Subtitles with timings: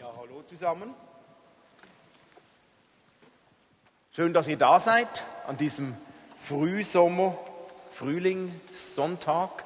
[0.00, 0.94] Ja, hallo zusammen.
[4.12, 5.94] Schön, dass ihr da seid an diesem
[6.42, 7.36] Frühsommer,
[7.90, 9.62] Frühlingssonntag.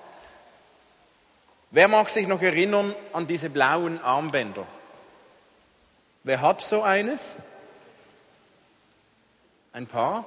[1.71, 4.67] Wer mag sich noch erinnern an diese blauen Armbänder?
[6.25, 7.37] Wer hat so eines?
[9.73, 10.25] Ein paar?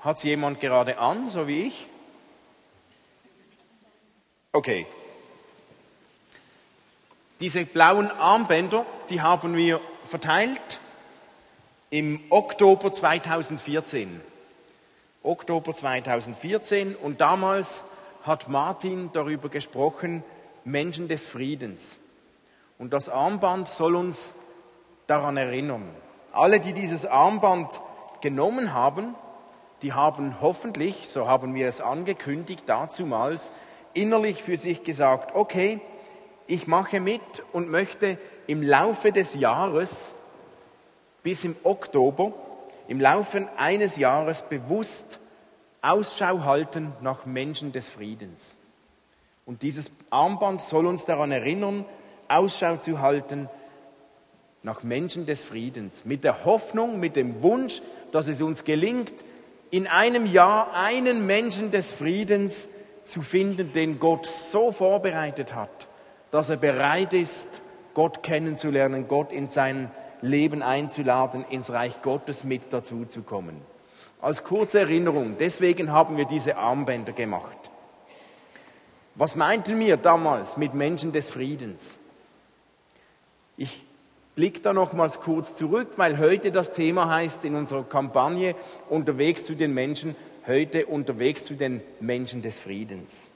[0.00, 1.86] Hat es jemand gerade an, so wie ich?
[4.52, 4.86] Okay.
[7.40, 10.78] Diese blauen Armbänder, die haben wir verteilt
[11.90, 14.20] im Oktober 2014.
[15.22, 17.84] Oktober 2014 und damals
[18.24, 20.22] hat Martin darüber gesprochen,
[20.64, 21.98] Menschen des Friedens.
[22.78, 24.34] Und das Armband soll uns
[25.06, 25.88] daran erinnern.
[26.32, 27.80] Alle, die dieses Armband
[28.20, 29.14] genommen haben,
[29.82, 33.52] die haben hoffentlich, so haben wir es angekündigt, dazumals
[33.92, 35.80] innerlich für sich gesagt, okay,
[36.46, 37.20] ich mache mit
[37.52, 40.14] und möchte im Laufe des Jahres
[41.22, 42.32] bis im Oktober,
[42.88, 45.18] im Laufe eines Jahres bewusst
[45.80, 48.58] Ausschau halten nach Menschen des Friedens.
[49.46, 51.84] Und dieses Armband soll uns daran erinnern,
[52.28, 53.48] Ausschau zu halten
[54.62, 59.12] nach Menschen des Friedens, mit der Hoffnung, mit dem Wunsch, dass es uns gelingt,
[59.70, 62.68] in einem Jahr einen Menschen des Friedens
[63.04, 65.86] zu finden, den Gott so vorbereitet hat,
[66.30, 67.60] dass er bereit ist,
[67.94, 73.56] Gott kennenzulernen, Gott in sein Leben einzuladen, ins Reich Gottes mit dazu zu kommen.
[74.20, 77.70] Als kurze Erinnerung, deswegen haben wir diese Armbänder gemacht.
[79.14, 81.98] Was meinten wir damals mit Menschen des Friedens?
[83.56, 83.86] Ich
[84.34, 88.56] blicke da nochmals kurz zurück, weil heute das Thema heißt in unserer Kampagne
[88.88, 90.16] unterwegs zu den Menschen,
[90.46, 93.28] heute unterwegs zu den Menschen des Friedens.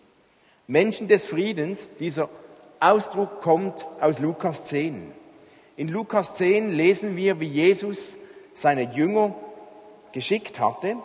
[0.66, 2.28] Menschen des Friedens, dieser
[2.80, 5.12] Ausdruck kommt aus Lukas 10.
[5.76, 8.18] In Lukas 10 lesen wir, wie Jesus
[8.54, 9.34] seine Jünger
[10.12, 10.96] geschickt hatte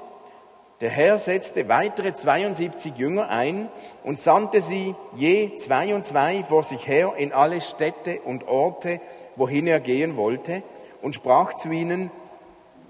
[0.83, 3.69] der Herr setzte weitere 72 Jünger ein
[4.03, 8.99] und sandte sie je zwei und zwei vor sich her in alle Städte und Orte,
[9.37, 10.61] wohin er gehen wollte,
[11.01, 12.11] und sprach zu ihnen,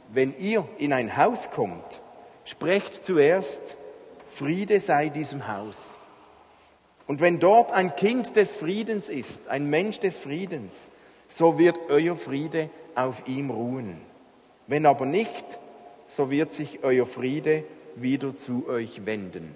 [0.09, 2.01] wenn ihr in ein Haus kommt,
[2.45, 3.77] sprecht zuerst,
[4.27, 5.99] Friede sei diesem Haus.
[7.07, 10.89] Und wenn dort ein Kind des Friedens ist, ein Mensch des Friedens,
[11.27, 13.97] so wird euer Friede auf ihm ruhen.
[14.67, 15.45] Wenn aber nicht,
[16.07, 17.63] so wird sich euer Friede
[17.95, 19.53] wieder zu euch wenden.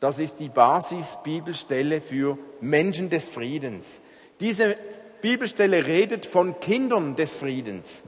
[0.00, 4.00] Das ist die Basis-Bibelstelle für Menschen des Friedens.
[4.40, 4.76] Diese
[5.20, 8.04] Bibelstelle redet von Kindern des Friedens.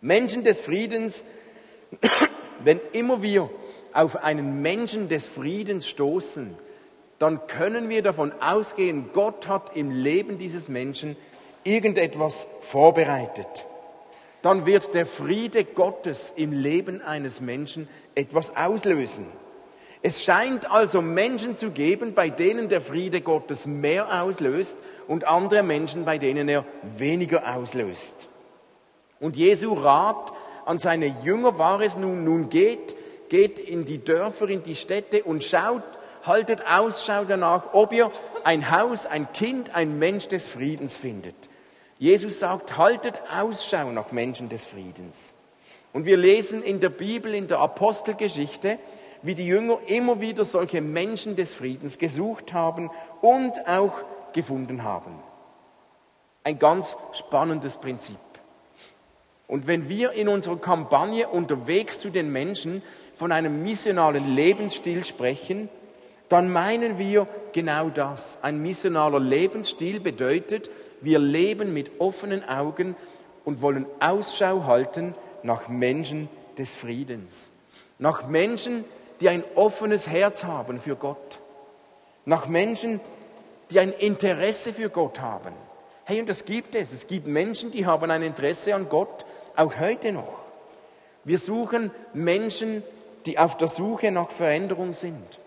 [0.00, 1.24] Menschen des Friedens,
[2.64, 3.50] wenn immer wir
[3.92, 6.54] auf einen Menschen des Friedens stoßen,
[7.18, 11.16] dann können wir davon ausgehen, Gott hat im Leben dieses Menschen
[11.64, 13.66] irgendetwas vorbereitet.
[14.42, 19.26] Dann wird der Friede Gottes im Leben eines Menschen etwas auslösen.
[20.02, 24.78] Es scheint also Menschen zu geben, bei denen der Friede Gottes mehr auslöst
[25.08, 26.64] und andere Menschen, bei denen er
[26.96, 28.28] weniger auslöst.
[29.18, 30.32] Und Jesu Rat
[30.64, 32.94] an seine Jünger war es nun, nun geht,
[33.28, 35.82] geht in die Dörfer, in die Städte und schaut,
[36.26, 38.10] haltet Ausschau danach, ob ihr
[38.44, 41.34] ein Haus, ein Kind, ein Mensch des Friedens findet.
[41.98, 45.34] Jesus sagt, haltet Ausschau nach Menschen des Friedens.
[45.92, 48.78] Und wir lesen in der Bibel, in der Apostelgeschichte,
[49.22, 52.90] wie die Jünger immer wieder solche Menschen des Friedens gesucht haben
[53.22, 53.92] und auch
[54.32, 55.18] gefunden haben.
[56.44, 58.16] Ein ganz spannendes Prinzip.
[59.48, 62.82] Und wenn wir in unserer Kampagne unterwegs zu den Menschen
[63.14, 65.68] von einem missionalen Lebensstil sprechen,
[66.28, 68.38] dann meinen wir genau das.
[68.42, 70.70] Ein missionaler Lebensstil bedeutet,
[71.00, 72.96] wir leben mit offenen Augen
[73.44, 76.28] und wollen Ausschau halten nach Menschen
[76.58, 77.50] des Friedens,
[77.98, 78.84] nach Menschen,
[79.20, 81.40] die ein offenes Herz haben für Gott,
[82.24, 83.00] nach Menschen,
[83.70, 85.52] die ein Interesse für Gott haben.
[86.04, 86.92] Hey, und das gibt es.
[86.92, 89.24] Es gibt Menschen, die haben ein Interesse an Gott,
[89.56, 90.38] auch heute noch.
[91.24, 92.82] Wir suchen Menschen,
[93.26, 95.38] die auf der Suche nach Veränderung sind.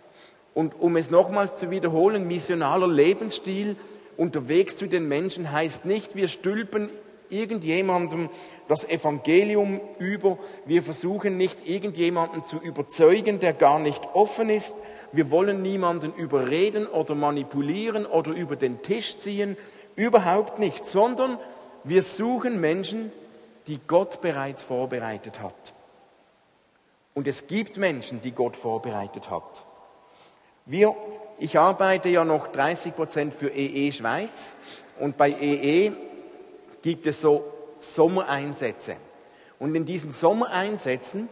[0.59, 3.77] Und um es nochmals zu wiederholen, missionaler Lebensstil
[4.17, 6.89] unterwegs zu den Menschen heißt nicht, wir stülpen
[7.29, 8.29] irgendjemandem
[8.67, 10.37] das Evangelium über.
[10.65, 14.75] Wir versuchen nicht irgendjemanden zu überzeugen, der gar nicht offen ist.
[15.13, 19.55] Wir wollen niemanden überreden oder manipulieren oder über den Tisch ziehen.
[19.95, 21.39] Überhaupt nicht, sondern
[21.85, 23.13] wir suchen Menschen,
[23.67, 25.73] die Gott bereits vorbereitet hat.
[27.13, 29.63] Und es gibt Menschen, die Gott vorbereitet hat.
[30.69, 30.95] Wir,
[31.39, 34.53] ich arbeite ja noch 30 Prozent für EE e Schweiz
[34.99, 35.93] und bei EE
[36.83, 37.43] gibt es so
[37.79, 38.95] Sommereinsätze.
[39.57, 41.27] Und in diesen Sommereinsätzen,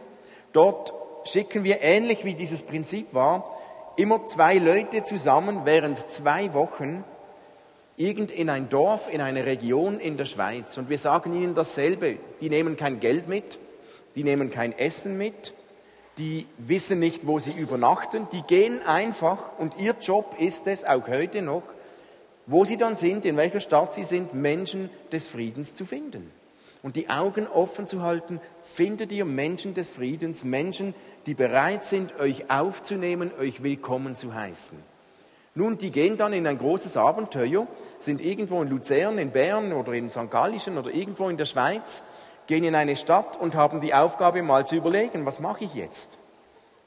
[0.52, 0.92] dort
[1.22, 3.56] schicken wir ähnlich wie dieses Prinzip war,
[3.94, 7.04] immer zwei Leute zusammen während zwei Wochen
[7.96, 10.76] irgend in ein Dorf, in eine Region in der Schweiz.
[10.78, 12.16] Und wir sagen ihnen dasselbe.
[12.40, 13.60] Die nehmen kein Geld mit,
[14.16, 15.52] die nehmen kein Essen mit,
[16.18, 21.06] die wissen nicht, wo sie übernachten, die gehen einfach und ihr Job ist es, auch
[21.08, 21.62] heute noch,
[22.46, 26.30] wo sie dann sind, in welcher Stadt sie sind, Menschen des Friedens zu finden.
[26.82, 30.94] Und die Augen offen zu halten, findet ihr Menschen des Friedens, Menschen,
[31.26, 34.78] die bereit sind, euch aufzunehmen, euch willkommen zu heißen.
[35.54, 37.66] Nun, die gehen dann in ein großes Abenteuer,
[37.98, 40.30] sind irgendwo in Luzern, in Bern oder in St.
[40.30, 42.02] Gallischen oder irgendwo in der Schweiz
[42.48, 46.18] gehen in eine Stadt und haben die Aufgabe, mal zu überlegen, was mache ich jetzt?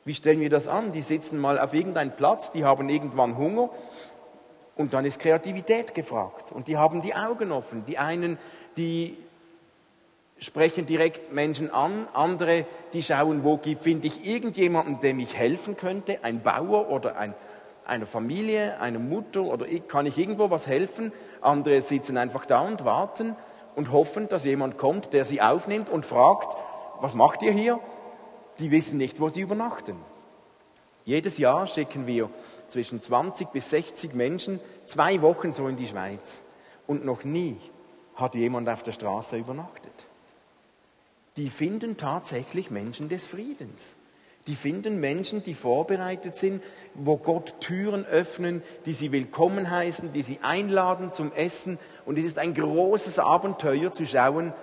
[0.03, 0.91] Wie stellen wir das an?
[0.91, 3.69] Die sitzen mal auf irgendeinem Platz, die haben irgendwann Hunger
[4.75, 6.51] und dann ist Kreativität gefragt.
[6.51, 7.85] Und die haben die Augen offen.
[7.85, 8.39] Die einen,
[8.75, 9.15] die
[10.39, 16.23] sprechen direkt Menschen an, andere, die schauen, wo finde ich irgendjemanden, dem ich helfen könnte,
[16.23, 17.35] ein Bauer oder ein,
[17.85, 21.13] eine Familie, eine Mutter oder kann ich irgendwo was helfen?
[21.41, 23.35] Andere sitzen einfach da und warten
[23.81, 26.55] und hoffen, dass jemand kommt, der sie aufnimmt und fragt,
[26.99, 27.79] was macht ihr hier?
[28.59, 29.95] Die wissen nicht, wo sie übernachten.
[31.03, 32.29] Jedes Jahr schicken wir
[32.67, 36.43] zwischen 20 bis 60 Menschen zwei Wochen so in die Schweiz.
[36.85, 37.57] Und noch nie
[38.13, 40.05] hat jemand auf der Straße übernachtet.
[41.37, 43.97] Die finden tatsächlich Menschen des Friedens.
[44.45, 46.61] Die finden Menschen, die vorbereitet sind,
[46.93, 51.79] wo Gott Türen öffnen, die sie willkommen heißen, die sie einladen zum Essen.
[52.05, 54.53] Und es ist ein großes Abenteuer zu schauen,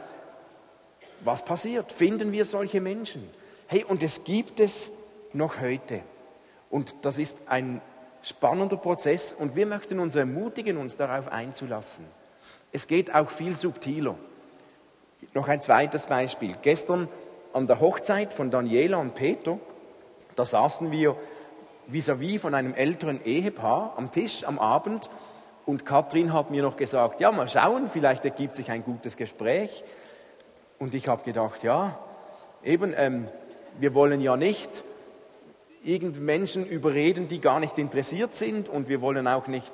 [1.20, 1.92] was passiert.
[1.92, 3.28] Finden wir solche Menschen?
[3.66, 4.90] Hey, und es gibt es
[5.32, 6.02] noch heute.
[6.70, 7.80] Und das ist ein
[8.22, 12.04] spannender Prozess und wir möchten uns ermutigen, uns darauf einzulassen.
[12.72, 14.16] Es geht auch viel subtiler.
[15.34, 16.56] Noch ein zweites Beispiel.
[16.62, 17.08] Gestern
[17.52, 19.58] an der Hochzeit von Daniela und Peter,
[20.36, 21.16] da saßen wir
[21.90, 25.08] vis-à-vis -vis von einem älteren Ehepaar am Tisch am Abend
[25.68, 29.84] und Katrin hat mir noch gesagt, ja, mal schauen, vielleicht ergibt sich ein gutes Gespräch.
[30.78, 31.98] Und ich habe gedacht, ja,
[32.64, 33.28] eben, ähm,
[33.78, 34.82] wir wollen ja nicht
[35.84, 39.70] irgend Menschen überreden, die gar nicht interessiert sind und wir wollen auch nicht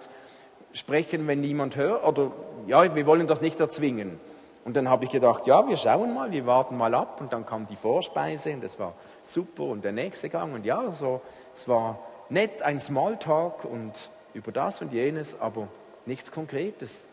[0.73, 2.33] sprechen, wenn niemand hört oder
[2.67, 4.19] ja, wir wollen das nicht erzwingen.
[4.65, 7.21] Und dann habe ich gedacht, ja, wir schauen mal, wir warten mal ab.
[7.21, 10.55] Und dann kam die Vorspeise und das war super und der nächste Gang.
[10.55, 11.21] Und ja, so,
[11.55, 12.01] es war
[12.31, 13.93] nett, ein Smalltalk und
[14.33, 15.69] über das und jenes, aber
[16.07, 17.09] nichts Konkretes.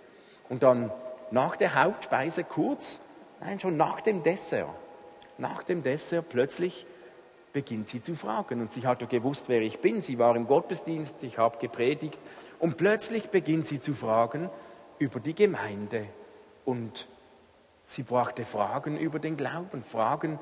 [0.50, 0.92] Und dann
[1.32, 3.00] nach der Hauptspeise kurz,
[3.40, 4.70] nein, schon nach dem Dessert,
[5.38, 6.86] nach dem Dessert plötzlich
[7.54, 8.62] beginnt sie zu fragen.
[8.62, 10.02] Und sie hat ja gewusst, wer ich bin.
[10.02, 12.20] Sie war im Gottesdienst, ich habe gepredigt.
[12.60, 14.50] Und plötzlich beginnt sie zu fragen
[15.00, 16.08] über die Gemeinde
[16.66, 17.08] und
[17.84, 20.40] Sie brachte Fragen über den Glauben, Fragen über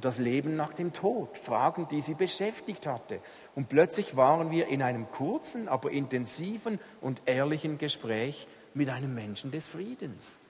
[0.00, 3.20] das Leben nach dem Tod, Fragen, die sie beschäftigt hatte.
[3.54, 9.50] Und plötzlich waren wir in einem kurzen, aber intensiven und ehrlichen Gespräch mit einem Menschen
[9.50, 10.40] des Friedens.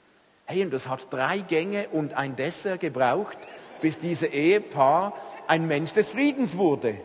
[0.45, 3.39] Hey, und das hat drei Gänge und ein Dessert gebraucht,
[3.81, 5.13] bis dieses Ehepaar
[5.49, 6.97] ein Mensch des Friedens wurde.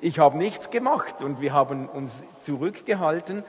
[0.00, 3.42] Ich habe nichts gemacht und wir haben uns zurückgehalten,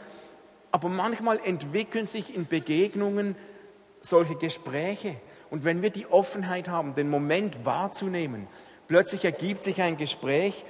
[0.71, 3.35] aber manchmal entwickeln sich in Begegnungen
[4.01, 5.15] solche Gespräche.
[5.55, 8.45] Und wenn wir die Offenheit haben, den Moment wahrzunehmen,
[8.89, 10.65] plötzlich ergibt sich ein Gespräch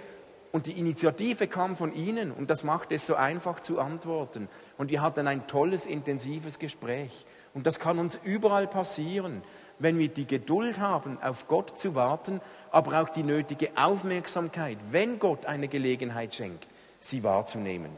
[0.52, 4.48] und die Initiative kam von Ihnen und das macht es so einfach zu antworten.
[4.78, 7.26] Und wir hatten ein tolles, intensives Gespräch.
[7.56, 9.42] Und das kann uns überall passieren,
[9.80, 12.40] wenn wir die Geduld haben, auf Gott zu warten,
[12.70, 16.68] aber auch die nötige Aufmerksamkeit, wenn Gott eine Gelegenheit schenkt,
[17.00, 17.90] sie wahrzunehmen.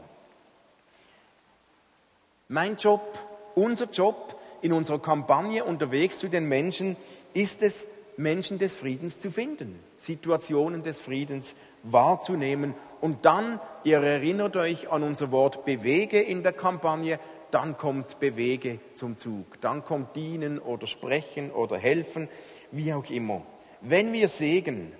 [2.48, 3.18] Mein Job,
[3.54, 6.96] unser Job in unserer Kampagne unterwegs zu den Menschen
[7.34, 14.56] ist es, Menschen des Friedens zu finden, Situationen des Friedens wahrzunehmen und dann, ihr erinnert
[14.56, 20.16] euch an unser Wort bewege in der Kampagne, dann kommt bewege zum Zug, dann kommt
[20.16, 22.28] dienen oder sprechen oder helfen,
[22.72, 23.42] wie auch immer.
[23.80, 24.92] Wenn wir Segen,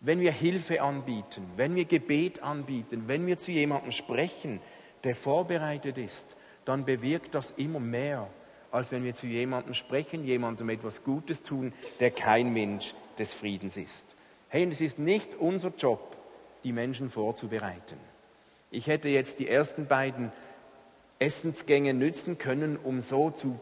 [0.00, 4.60] wenn wir Hilfe anbieten, wenn wir Gebet anbieten, wenn wir zu jemandem sprechen,
[5.04, 8.28] der vorbereitet ist, dann bewirkt das immer mehr,
[8.70, 13.78] als wenn wir zu jemandem sprechen, jemandem etwas Gutes tun, der kein Mensch des Friedens
[13.78, 14.16] ist.
[14.48, 16.16] Hey, und es ist nicht unser Job,
[16.64, 17.96] die Menschen vorzubereiten.
[18.70, 20.32] Ich hätte jetzt die ersten beiden
[21.18, 23.58] Essensgänge nützen können, um so zu,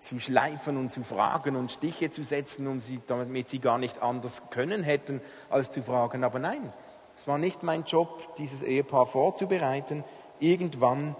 [0.00, 4.02] zu schleifen und zu fragen und Stiche zu setzen, um sie, damit sie gar nicht
[4.02, 5.20] anders können hätten,
[5.50, 6.24] als zu fragen.
[6.24, 6.72] Aber nein,
[7.16, 10.02] es war nicht mein Job, dieses Ehepaar vorzubereiten.
[10.40, 11.14] Irgendwann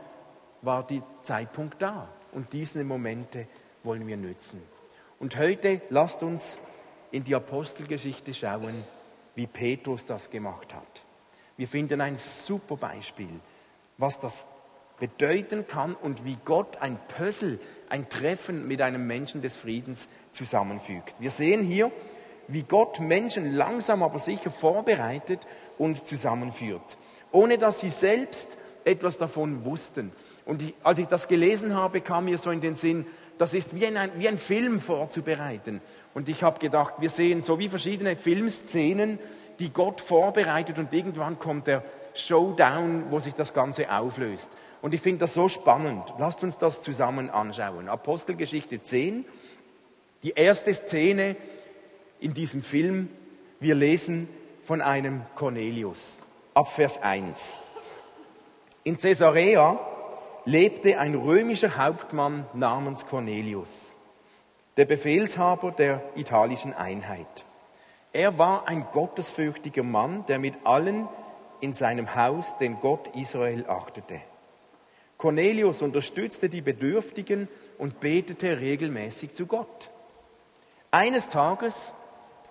[0.62, 3.47] war der Zeitpunkt da und diese Momente
[3.83, 4.62] wollen wir nützen.
[5.19, 6.59] Und heute lasst uns
[7.11, 8.85] in die Apostelgeschichte schauen,
[9.35, 11.04] wie Petrus das gemacht hat.
[11.57, 13.28] Wir finden ein super Beispiel,
[13.99, 14.47] was das
[14.99, 21.14] bedeuten kann und wie Gott ein Puzzle, ein Treffen mit einem Menschen des Friedens zusammenfügt.
[21.19, 21.90] Wir sehen hier,
[22.49, 25.40] wie Gott Menschen langsam aber sicher vorbereitet
[25.78, 26.97] und zusammenführt,
[27.31, 28.49] ohne dass sie selbst
[28.85, 30.12] etwas davon wussten.
[30.44, 33.06] Und ich, als ich das gelesen habe, kam mir so in den Sinn,
[33.38, 35.80] das ist wie ein, wie ein Film vorzubereiten.
[36.14, 39.18] Und ich habe gedacht, wir sehen so wie verschiedene Filmszenen,
[39.58, 41.84] die Gott vorbereitet und irgendwann kommt der
[42.14, 44.52] Showdown, wo sich das Ganze auflöst.
[44.82, 46.02] Und ich finde das so spannend.
[46.18, 47.88] Lasst uns das zusammen anschauen.
[47.88, 49.25] Apostelgeschichte 10,
[50.22, 51.37] die erste Szene
[52.20, 53.08] in diesem Film.
[53.61, 54.28] Wir lesen
[54.62, 56.20] von einem Cornelius
[56.54, 57.56] ab Vers 1.
[58.84, 59.78] In Caesarea
[60.44, 63.96] lebte ein römischer Hauptmann namens Cornelius,
[64.76, 67.44] der Befehlshaber der italischen Einheit.
[68.12, 71.08] Er war ein gottesfürchtiger Mann, der mit allen
[71.61, 74.20] in seinem Haus den Gott Israel achtete.
[75.16, 79.90] Cornelius unterstützte die Bedürftigen und betete regelmäßig zu Gott.
[80.90, 81.92] Eines Tages,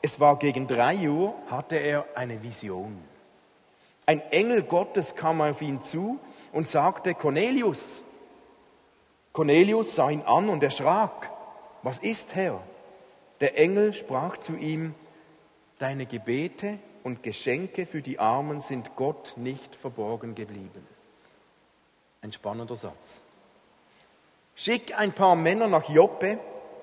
[0.01, 2.97] es war gegen drei Uhr, hatte er eine Vision.
[4.05, 6.19] Ein Engel Gottes kam auf ihn zu
[6.51, 8.01] und sagte, Cornelius.
[9.33, 11.29] Cornelius sah ihn an und erschrak.
[11.83, 12.61] Was ist, Herr?
[13.39, 14.93] Der Engel sprach zu ihm,
[15.79, 20.85] deine Gebete und Geschenke für die Armen sind Gott nicht verborgen geblieben.
[22.21, 23.21] Ein spannender Satz.
[24.55, 26.37] Schick ein paar Männer nach Joppe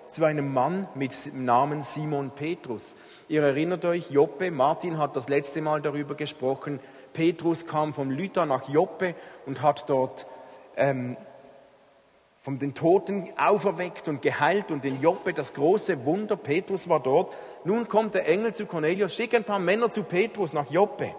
[0.09, 2.97] zu einem Mann mit dem Namen Simon Petrus.
[3.29, 6.81] Ihr erinnert euch, Joppe, Martin hat das letzte Mal darüber gesprochen.
[7.19, 10.25] Petrus kam vom Lydda nach Joppe und hat dort
[10.77, 11.17] ähm,
[12.37, 16.37] von den Toten auferweckt und geheilt und in Joppe das große Wunder.
[16.37, 17.35] Petrus war dort.
[17.65, 21.13] Nun kommt der Engel zu Cornelius, schick ein paar Männer zu Petrus nach Joppe.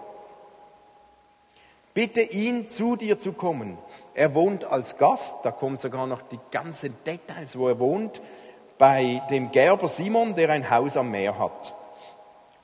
[1.92, 3.76] Bitte ihn zu dir zu kommen.
[4.14, 8.22] Er wohnt als Gast, da kommen sogar noch die ganzen Details, wo er wohnt,
[8.78, 11.74] bei dem Gerber Simon, der ein Haus am Meer hat.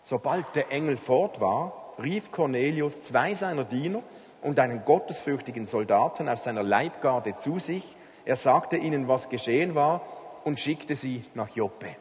[0.04, 4.02] Sobald der Engel fort war, rief Cornelius zwei seiner Diener
[4.42, 10.02] und einen gottesfürchtigen Soldaten aus seiner Leibgarde zu sich, er sagte ihnen, was geschehen war
[10.44, 11.96] und schickte sie nach Joppe.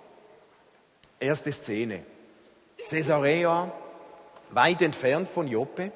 [1.20, 2.04] Erste Szene.
[2.90, 3.72] Caesarea,
[4.52, 5.92] weit entfernt von Joppe.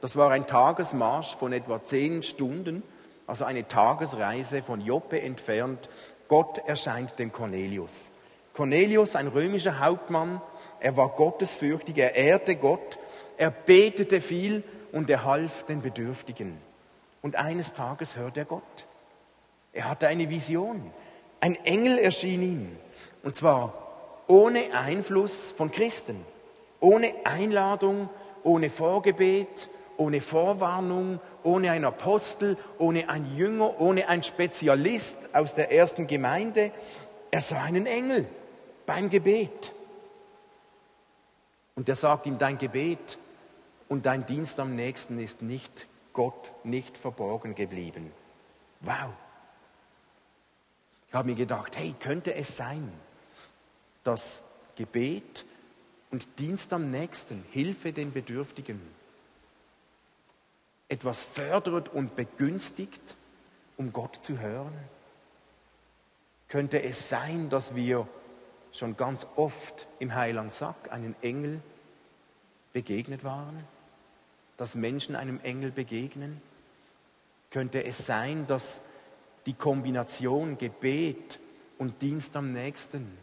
[0.00, 2.82] Das war ein Tagesmarsch von etwa zehn Stunden,
[3.26, 5.88] also eine Tagesreise von Joppe entfernt.
[6.28, 8.10] Gott erscheint dem Cornelius.
[8.52, 10.40] Cornelius, ein römischer Hauptmann,
[10.80, 12.98] er war gottesfürchtig, er ehrte Gott,
[13.36, 14.62] er betete viel
[14.92, 16.56] und er half den Bedürftigen.
[17.22, 18.86] Und eines Tages hört er Gott.
[19.72, 20.92] Er hatte eine Vision.
[21.40, 22.76] Ein Engel erschien ihm.
[23.22, 23.74] Und zwar
[24.26, 26.24] ohne Einfluss von Christen,
[26.80, 28.08] ohne Einladung,
[28.42, 35.72] ohne Vorgebet, ohne Vorwarnung, ohne ein Apostel, ohne ein Jünger, ohne ein Spezialist aus der
[35.72, 36.70] ersten Gemeinde.
[37.30, 38.26] Er sah einen Engel
[38.86, 39.72] beim Gebet.
[41.74, 43.18] Und er sagt ihm, dein Gebet
[43.94, 48.10] und dein Dienst am nächsten ist nicht Gott nicht verborgen geblieben.
[48.80, 49.12] Wow.
[51.06, 52.92] Ich habe mir gedacht, hey, könnte es sein,
[54.02, 55.44] dass Gebet
[56.10, 58.80] und Dienst am nächsten, Hilfe den Bedürftigen,
[60.88, 63.14] etwas fördert und begünstigt,
[63.76, 64.74] um Gott zu hören?
[66.48, 68.08] Könnte es sein, dass wir
[68.72, 71.62] schon ganz oft im Heilandsack einen Engel
[72.72, 73.72] begegnet waren?
[74.56, 76.40] Dass Menschen einem Engel begegnen?
[77.50, 78.82] Könnte es sein, dass
[79.46, 81.38] die Kombination Gebet
[81.78, 83.18] und Dienst am nächsten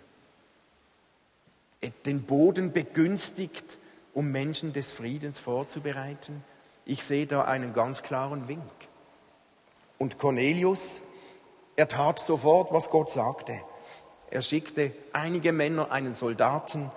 [2.05, 3.77] den Boden begünstigt,
[4.13, 6.43] um Menschen des Friedens vorzubereiten.
[6.85, 8.61] Ich sehe da einen ganz klaren Wink.
[9.97, 11.03] Und Cornelius,
[11.75, 13.59] er tat sofort, was Gott sagte.
[14.29, 16.91] Er schickte einige Männer, einen Soldaten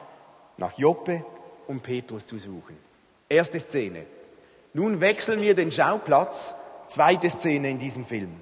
[0.56, 1.24] nach Joppe,
[1.66, 2.76] um Petrus zu suchen.
[3.28, 4.06] Erste Szene.
[4.76, 6.56] Nun wechseln wir den Schauplatz.
[6.88, 8.32] Zweite Szene in diesem Film.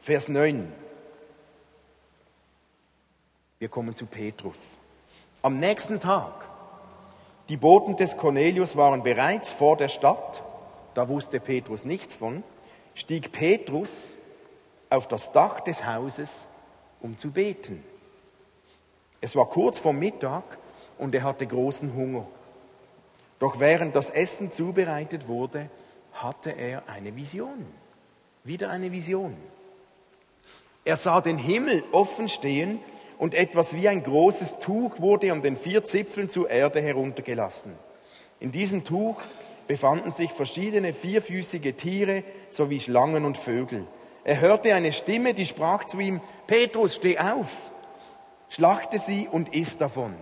[0.00, 0.72] Vers 9.
[3.58, 4.78] Wir kommen zu Petrus.
[5.42, 6.46] Am nächsten Tag,
[7.48, 10.44] die Boten des Cornelius waren bereits vor der Stadt,
[10.94, 12.44] da wusste Petrus nichts von,
[12.94, 14.14] stieg Petrus
[14.88, 16.46] auf das Dach des Hauses,
[17.00, 17.82] um zu beten.
[19.20, 20.44] Es war kurz vor Mittag
[20.98, 22.26] und er hatte großen Hunger.
[23.42, 25.68] Doch während das Essen zubereitet wurde,
[26.12, 27.66] hatte er eine Vision.
[28.44, 29.36] Wieder eine Vision.
[30.84, 32.78] Er sah den Himmel offen stehen
[33.18, 37.74] und etwas wie ein großes Tuch wurde an den vier Zipfeln zur Erde heruntergelassen.
[38.38, 39.16] In diesem Tuch
[39.66, 43.88] befanden sich verschiedene vierfüßige Tiere sowie Schlangen und Vögel.
[44.22, 47.72] Er hörte eine Stimme, die sprach zu ihm, Petrus, steh auf,
[48.50, 50.14] schlachte sie und iss davon.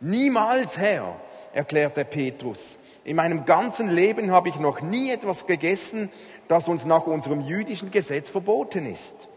[0.00, 1.14] Niemals, Herr,
[1.54, 6.10] erklärte Petrus, in meinem ganzen Leben habe ich noch nie etwas gegessen,
[6.48, 9.28] das uns nach unserem jüdischen Gesetz verboten ist.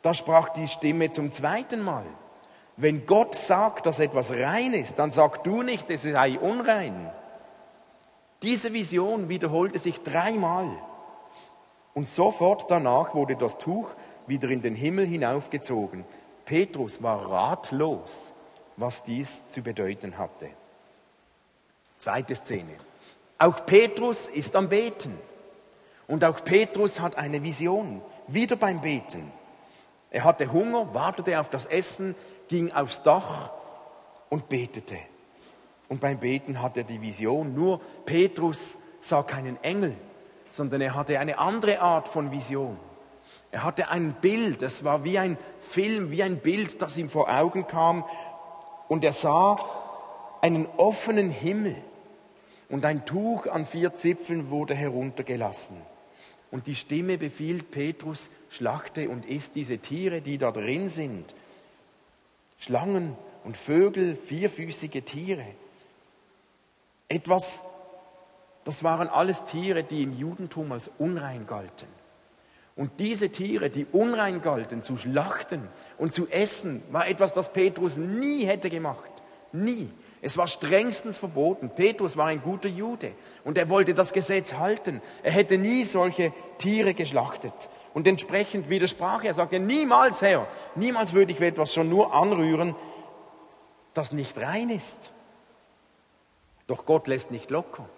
[0.00, 2.04] Da sprach die Stimme zum zweiten Mal.
[2.78, 7.10] Wenn Gott sagt, dass etwas rein ist, dann sag du nicht, es sei unrein.
[8.42, 10.68] Diese Vision wiederholte sich dreimal.
[11.94, 13.88] Und sofort danach wurde das Tuch
[14.26, 16.04] wieder in den Himmel hinaufgezogen.
[16.44, 18.34] Petrus war ratlos,
[18.76, 20.48] was dies zu bedeuten hatte.
[21.98, 22.74] Zweite Szene.
[23.38, 25.16] Auch Petrus ist am Beten.
[26.06, 29.32] Und auch Petrus hat eine Vision, wieder beim Beten.
[30.10, 32.14] Er hatte Hunger, wartete auf das Essen,
[32.48, 33.50] ging aufs Dach
[34.28, 34.96] und betete.
[35.88, 37.54] Und beim Beten hat er die Vision.
[37.54, 39.96] Nur Petrus sah keinen Engel,
[40.48, 42.78] sondern er hatte eine andere Art von Vision.
[43.50, 47.28] Er hatte ein Bild, es war wie ein Film, wie ein Bild, das ihm vor
[47.28, 48.04] Augen kam.
[48.88, 49.58] Und er sah
[50.46, 51.74] einen offenen Himmel
[52.68, 55.76] und ein Tuch an vier Zipfeln wurde heruntergelassen.
[56.52, 61.34] Und die Stimme befiehlt Petrus, schlachte und isst diese Tiere, die da drin sind.
[62.60, 65.44] Schlangen und Vögel, vierfüßige Tiere.
[67.08, 67.62] Etwas,
[68.62, 71.88] das waren alles Tiere, die im Judentum als unrein galten.
[72.76, 75.66] Und diese Tiere, die unrein galten, zu schlachten
[75.98, 79.10] und zu essen, war etwas, das Petrus nie hätte gemacht.
[79.50, 79.90] Nie.
[80.22, 81.70] Es war strengstens verboten.
[81.70, 83.12] Petrus war ein guter Jude
[83.44, 85.02] und er wollte das Gesetz halten.
[85.22, 87.52] Er hätte nie solche Tiere geschlachtet.
[87.94, 89.34] Und entsprechend widersprach er.
[89.34, 92.74] Sagte, niemals, Herr, niemals würde ich etwas schon nur anrühren,
[93.94, 95.10] das nicht rein ist.
[96.66, 97.88] Doch Gott lässt nicht locker.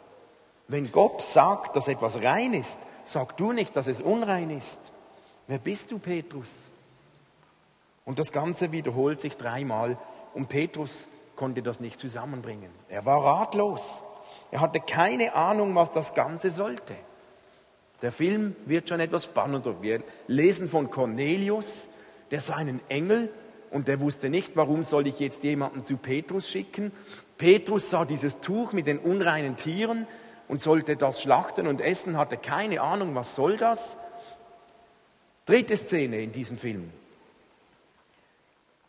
[0.69, 4.93] Wenn Gott sagt, dass etwas rein ist, sag du nicht, dass es unrein ist.
[5.47, 6.69] Wer bist du, Petrus?
[8.05, 9.97] Und das Ganze wiederholt sich dreimal.
[10.35, 12.71] Und Petrus konnte das nicht zusammenbringen.
[12.91, 14.05] Er war ratlos.
[14.51, 16.95] Er hatte keine Ahnung, was das Ganze sollte.
[18.03, 19.81] Der Film wird schon etwas spannender.
[19.81, 21.89] Wir lesen von Cornelius,
[22.31, 23.33] der sah einen Engel
[23.71, 26.93] und der wusste nicht, warum soll ich jetzt jemanden zu Petrus schicken.
[27.39, 30.07] Petrus sah dieses Tuch mit den unreinen Tieren
[30.49, 33.99] und sollte das schlachten und essen, hatte keine Ahnung, was soll das.
[35.47, 36.93] Dritte Szene in diesem Film.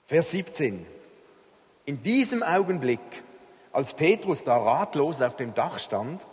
[0.07, 0.98] Vers 17.
[1.89, 2.99] In diesem Augenblick,
[3.71, 6.27] als Petrus da ratlos auf dem Dach stand,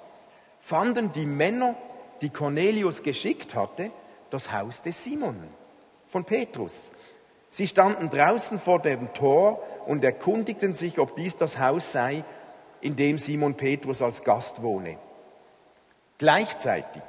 [0.61, 1.75] fanden die Männer,
[2.21, 3.91] die Cornelius geschickt hatte,
[4.29, 5.43] das Haus des Simon
[6.09, 6.93] von Petrus.
[7.49, 12.23] Sie standen draußen vor dem Tor und erkundigten sich, ob dies das Haus sei,
[12.83, 14.99] in dem Simon Petrus als Gast wohne.
[16.19, 17.03] Gleichzeitig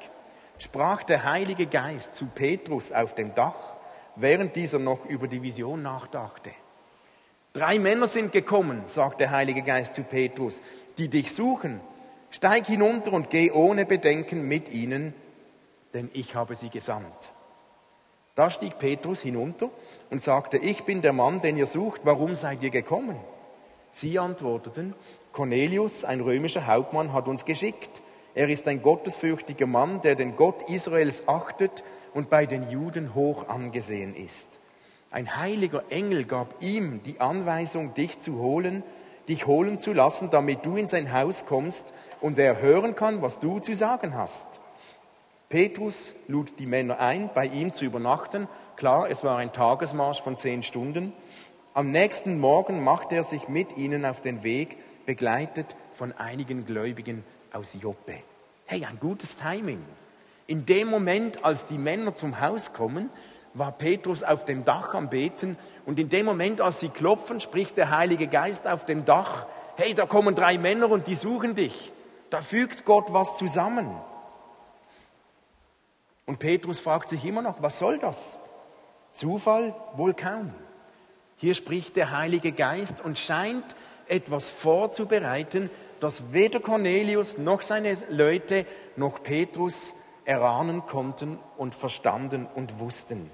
[0.57, 3.75] sprach der Heilige Geist zu Petrus auf dem Dach,
[4.15, 6.51] während dieser noch über die Vision nachdachte.
[7.57, 10.61] Drei Männer sind gekommen, sagt der Heilige Geist zu Petrus,
[10.99, 11.81] die dich suchen.
[12.29, 15.15] Steig hinunter und geh ohne Bedenken mit ihnen,
[15.95, 17.33] denn ich habe sie gesandt.
[18.35, 19.71] Da stieg Petrus hinunter
[20.11, 23.17] und sagte, ich bin der Mann, den ihr sucht, warum seid ihr gekommen?
[23.89, 24.93] Sie antworteten,
[25.31, 28.03] Cornelius, ein römischer Hauptmann, hat uns geschickt.
[28.35, 33.49] Er ist ein gottesfürchtiger Mann, der den Gott Israels achtet und bei den Juden hoch
[33.49, 34.56] angesehen ist.
[35.09, 38.83] Ein heiliger Engel gab ihm die Anweisung, dich zu holen,
[39.29, 43.39] dich holen zu lassen, damit du in sein Haus kommst und er hören kann, was
[43.39, 44.59] du zu sagen hast.
[45.49, 48.49] Petrus lud die Männer ein, bei ihm zu übernachten.
[48.75, 51.13] Klar, es war ein Tagesmarsch von zehn Stunden.
[51.73, 57.23] Am nächsten Morgen machte er sich mit ihnen auf den Weg, begleitet von einigen Gläubigen
[57.53, 58.17] aus Joppe.
[58.65, 59.81] Hey, ein gutes Timing.
[60.47, 63.09] In dem Moment, als die Männer zum Haus kommen,
[63.57, 67.77] war Petrus auf dem Dach am Beten und in dem Moment, als sie klopfen, spricht
[67.77, 69.45] der Heilige Geist auf dem Dach,
[69.77, 71.91] hey, da kommen drei Männer und die suchen dich.
[72.29, 73.89] Da fügt Gott was zusammen.
[76.25, 78.37] Und Petrus fragt sich immer noch, was soll das?
[79.11, 79.73] Zufall?
[79.95, 80.53] Wohl kaum.
[81.37, 83.63] Hier spricht der Heilige Geist und scheint
[84.07, 88.65] etwas vorzubereiten, das weder Cornelius noch seine Leute
[88.95, 89.93] noch Petrus
[90.25, 93.31] erahnen konnten und verstanden und wussten.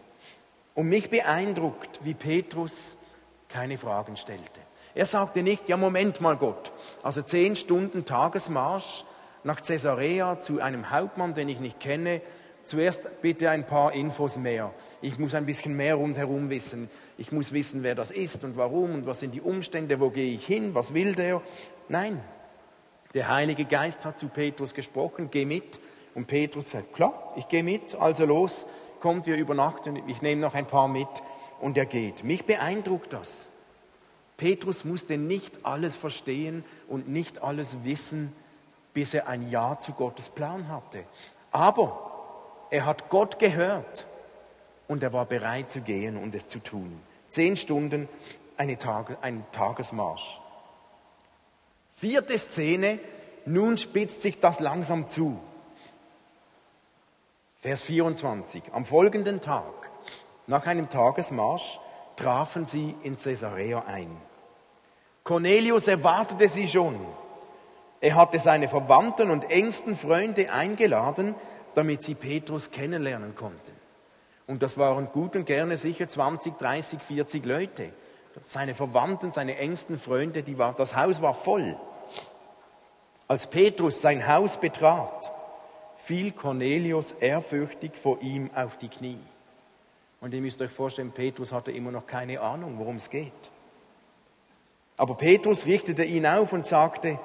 [0.76, 2.98] Und mich beeindruckt, wie Petrus
[3.50, 4.60] keine Fragen stellte.
[4.96, 9.06] Er sagte nicht, ja Moment mal Gott, also zehn Stunden Tagesmarsch
[9.44, 12.22] nach Caesarea zu einem Hauptmann, den ich nicht kenne,
[12.64, 14.72] zuerst bitte ein paar Infos mehr.
[15.02, 16.90] Ich muss ein bisschen mehr rundherum wissen.
[17.18, 20.34] Ich muss wissen, wer das ist und warum und was sind die Umstände, wo gehe
[20.34, 21.42] ich hin, was will der.
[21.90, 22.22] Nein,
[23.14, 25.80] der Heilige Geist hat zu Petrus gesprochen, geh mit.
[26.16, 28.68] Und Petrus sagt, klar, ich gehe mit, also los,
[29.04, 31.10] kommt, wir übernachten, ich nehme noch ein paar mit
[31.60, 32.24] und er geht.
[32.24, 33.50] Mich beeindruckt das.
[34.38, 38.34] Petrus musste nicht alles verstehen und nicht alles wissen,
[38.94, 41.04] bis er ein Ja zu Gottes Plan hatte.
[41.52, 42.12] Aber
[42.70, 44.06] er hat Gott gehört
[44.88, 46.98] und er war bereit zu gehen und es zu tun.
[47.28, 48.08] Zehn Stunden,
[48.56, 50.40] eine Tage, ein Tagesmarsch.
[51.98, 53.00] Vierte Szene,
[53.46, 55.42] nun spitzt sich das langsam zu.
[57.64, 58.62] Vers 24.
[58.74, 59.90] Am folgenden Tag,
[60.48, 61.80] nach einem Tagesmarsch,
[62.18, 64.18] trafen sie in Caesarea ein.
[65.24, 67.00] Cornelius erwartete sie schon.
[68.02, 71.36] Er hatte seine Verwandten und engsten Freunde eingeladen,
[71.74, 73.72] damit sie Petrus kennenlernen konnten.
[74.46, 77.94] Und das waren gut und gerne sicher 20, 30, 40 Leute.
[78.46, 81.78] Seine Verwandten, seine engsten Freunde, die war, das Haus war voll.
[83.30, 85.33] Als Petrus sein Haus betrat,
[86.06, 89.20] fiel Cornelius ehrfürchtig vor ihm auf die Knie.
[90.20, 93.32] Und ihr müsst euch vorstellen, Petrus hatte immer noch keine Ahnung, worum es geht.
[94.98, 97.20] Aber Petrus richtete ihn auf und sagte,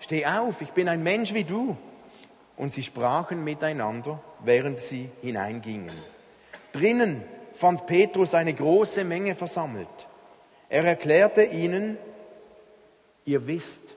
[0.00, 1.76] steh auf, ich bin ein Mensch wie du.
[2.56, 5.96] Und sie sprachen miteinander, während sie hineingingen.
[6.72, 7.22] Drinnen
[7.54, 9.88] fand Petrus eine große Menge versammelt.
[10.68, 11.98] Er erklärte ihnen,
[13.24, 13.94] ihr wisst,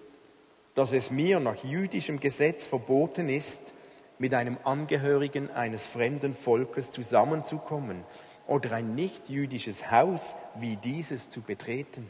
[0.76, 3.74] dass es mir nach jüdischem Gesetz verboten ist,
[4.17, 8.04] mit einem Angehörigen eines fremden Volkes zusammenzukommen
[8.47, 12.08] oder ein nichtjüdisches Haus wie dieses zu betreten.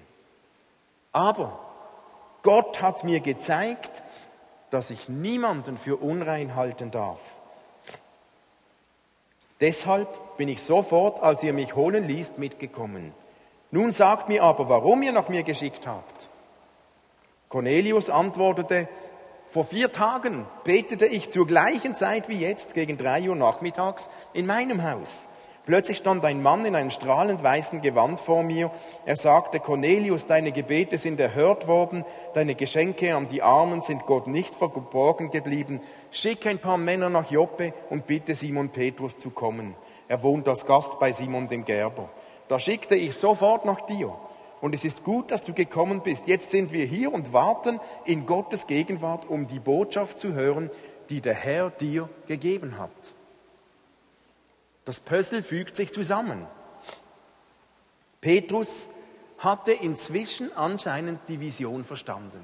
[1.12, 1.60] Aber
[2.44, 4.04] Gott hat mir gezeigt,
[4.70, 7.20] dass ich niemanden für unrein halten darf.
[9.62, 13.13] Deshalb bin ich sofort, als ihr mich holen ließt, mitgekommen.
[13.72, 16.30] Nun sagt mir aber, warum ihr nach mir geschickt habt.
[17.50, 18.89] Cornelius antwortete,
[19.56, 24.46] vor vier Tagen betete ich zur gleichen Zeit wie jetzt gegen drei Uhr nachmittags in
[24.46, 25.30] meinem Haus.
[25.65, 28.70] Plötzlich stand ein Mann in einem strahlend weißen Gewand vor mir.
[29.06, 34.28] Er sagte, Cornelius, deine Gebete sind erhört worden, deine Geschenke an die Armen sind Gott
[34.28, 35.80] nicht verborgen geblieben.
[36.12, 39.74] Schick ein paar Männer nach Joppe und bitte Simon Petrus zu kommen.
[40.10, 42.10] Er wohnt als Gast bei Simon dem Gerber.
[42.50, 44.13] Da schickte ich sofort nach dir.
[44.62, 46.28] Und es ist gut, dass du gekommen bist.
[46.28, 50.70] Jetzt sind wir hier und warten in Gottes Gegenwart, um die Botschaft zu hören,
[51.10, 52.91] die der Herr dir gegeben hat.
[54.86, 56.46] Das Puzzle fügt sich zusammen.
[58.22, 58.89] Petrus
[59.39, 62.39] hatte inzwischen anscheinend die Vision verstanden.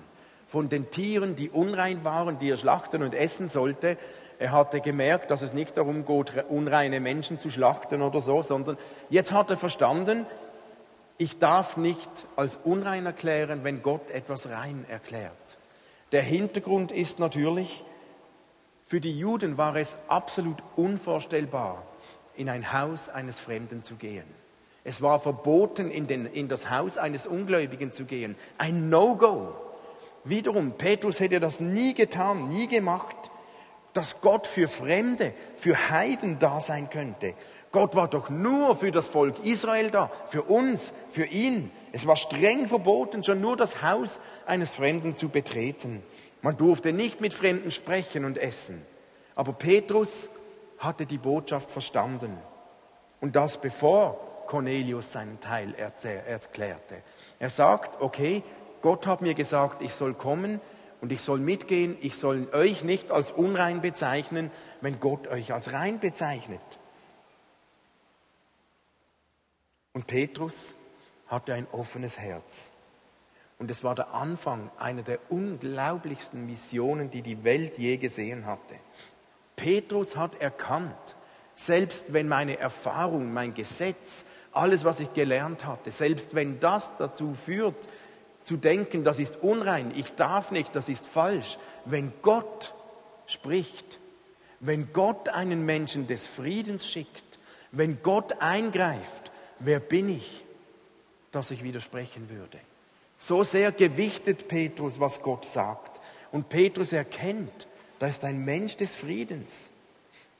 [0.47, 3.97] Von den Tieren, die unrein waren, die er schlachten und essen sollte.
[4.37, 8.77] Er hatte gemerkt, dass es nicht darum geht, unreine Menschen zu schlachten oder so, sondern
[9.09, 10.25] jetzt hat er verstanden,
[11.21, 15.59] ich darf nicht als unrein erklären, wenn Gott etwas rein erklärt.
[16.11, 17.85] Der Hintergrund ist natürlich,
[18.87, 21.83] für die Juden war es absolut unvorstellbar,
[22.35, 24.25] in ein Haus eines Fremden zu gehen.
[24.83, 28.35] Es war verboten, in, den, in das Haus eines Ungläubigen zu gehen.
[28.57, 29.53] Ein No-Go.
[30.23, 33.15] Wiederum, Petrus hätte das nie getan, nie gemacht,
[33.93, 37.35] dass Gott für Fremde, für Heiden da sein könnte.
[37.71, 41.71] Gott war doch nur für das Volk Israel da, für uns, für ihn.
[41.93, 46.03] Es war streng verboten, schon nur das Haus eines Fremden zu betreten.
[46.41, 48.81] Man durfte nicht mit Fremden sprechen und essen.
[49.35, 50.31] Aber Petrus
[50.79, 52.35] hatte die Botschaft verstanden.
[53.21, 57.03] Und das bevor Cornelius seinen Teil erklärte.
[57.39, 58.43] Er sagt, okay,
[58.81, 60.59] Gott hat mir gesagt, ich soll kommen
[60.99, 65.71] und ich soll mitgehen, ich soll euch nicht als unrein bezeichnen, wenn Gott euch als
[65.71, 66.59] rein bezeichnet.
[69.93, 70.75] Und Petrus
[71.27, 72.71] hatte ein offenes Herz.
[73.59, 78.75] Und es war der Anfang einer der unglaublichsten Missionen, die die Welt je gesehen hatte.
[79.55, 81.15] Petrus hat erkannt,
[81.55, 87.35] selbst wenn meine Erfahrung, mein Gesetz, alles, was ich gelernt hatte, selbst wenn das dazu
[87.35, 87.87] führt,
[88.43, 92.73] zu denken, das ist unrein, ich darf nicht, das ist falsch, wenn Gott
[93.27, 93.99] spricht,
[94.59, 97.39] wenn Gott einen Menschen des Friedens schickt,
[97.71, 99.30] wenn Gott eingreift,
[99.63, 100.43] wer bin ich,
[101.31, 102.59] dass ich widersprechen würde?
[103.17, 105.99] So sehr gewichtet Petrus, was Gott sagt.
[106.31, 107.67] Und Petrus erkennt,
[107.99, 109.69] da ist ein Mensch des Friedens.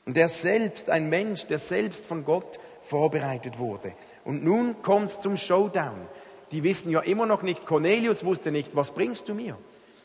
[0.06, 3.94] Und er selbst, ein Mensch, der selbst von Gott vorbereitet wurde.
[4.26, 6.08] Und nun kommt es zum Showdown.
[6.52, 9.58] Die wissen ja immer noch nicht, Cornelius wusste nicht, was bringst du mir?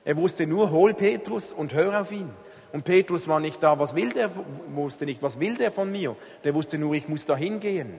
[0.04, 2.30] Er wusste nur, hol Petrus und hör auf ihn.
[2.72, 4.30] Und Petrus war nicht da, was will der,
[4.74, 6.14] wusste nicht, was will der von mir?
[6.44, 7.94] Der wusste nur, ich muss da hingehen.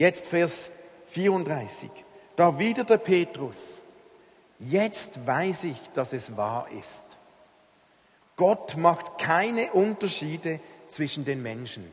[0.00, 0.70] Jetzt Vers
[1.08, 1.90] 34.
[2.34, 3.82] Da erwiderte Petrus,
[4.58, 7.04] jetzt weiß ich, dass es wahr ist.
[8.36, 10.58] Gott macht keine Unterschiede
[10.88, 11.84] zwischen den Menschen.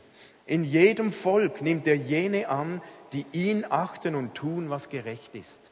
[0.45, 5.63] In jedem Volk nimmt er jene an, die ihn achten und tun, was gerecht ist.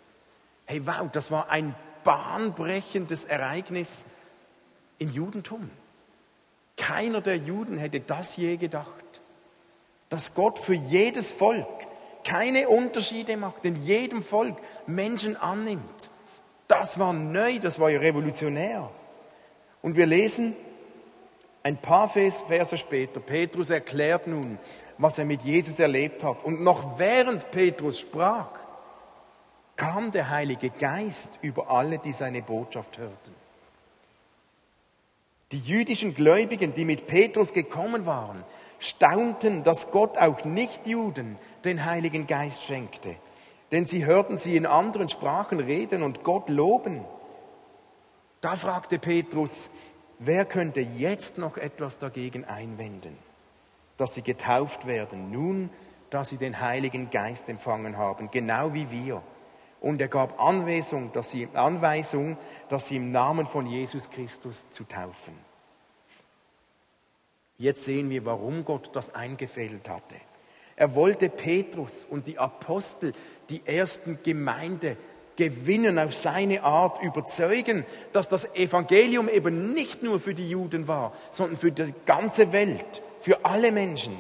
[0.65, 4.07] Hey, wow, das war ein bahnbrechendes Ereignis
[4.97, 5.69] im Judentum.
[6.75, 9.21] Keiner der Juden hätte das je gedacht,
[10.09, 11.94] dass Gott für jedes Volk
[12.25, 14.57] keine Unterschiede macht, in jedem Volk
[14.87, 16.09] Menschen annimmt.
[16.67, 18.89] Das war neu, das war revolutionär.
[19.81, 20.55] Und wir lesen
[21.63, 24.59] ein paar Verse später, Petrus erklärt nun,
[24.97, 26.43] was er mit Jesus erlebt hat.
[26.43, 28.47] Und noch während Petrus sprach,
[29.75, 33.35] kam der Heilige Geist über alle, die seine Botschaft hörten.
[35.51, 38.43] Die jüdischen Gläubigen, die mit Petrus gekommen waren,
[38.79, 43.15] staunten, dass Gott auch Nichtjuden den Heiligen Geist schenkte.
[43.71, 47.03] Denn sie hörten sie in anderen Sprachen reden und Gott loben.
[48.41, 49.69] Da fragte Petrus,
[50.19, 53.17] wer könnte jetzt noch etwas dagegen einwenden,
[53.97, 55.69] dass sie getauft werden, nun,
[56.09, 59.21] da sie den Heiligen Geist empfangen haben, genau wie wir.
[59.81, 62.37] Und er gab Anweisung, dass sie, Anweisung,
[62.69, 65.33] dass sie im Namen von Jesus Christus zu taufen.
[67.57, 70.15] Jetzt sehen wir, warum Gott das eingefädelt hatte.
[70.75, 73.13] Er wollte Petrus und die Apostel,
[73.49, 74.97] die ersten Gemeinde
[75.35, 81.13] gewinnen, auf seine Art überzeugen, dass das Evangelium eben nicht nur für die Juden war,
[81.31, 84.17] sondern für die ganze Welt, für alle Menschen.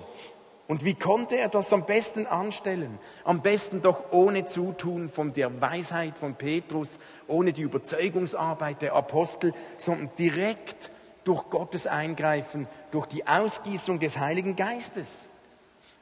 [0.67, 2.97] Und wie konnte er das am besten anstellen?
[3.23, 9.53] Am besten doch ohne Zutun von der Weisheit von Petrus, ohne die Überzeugungsarbeit der Apostel,
[9.77, 10.89] sondern direkt
[11.23, 15.31] durch Gottes Eingreifen, durch die Ausgießung des Heiligen Geistes.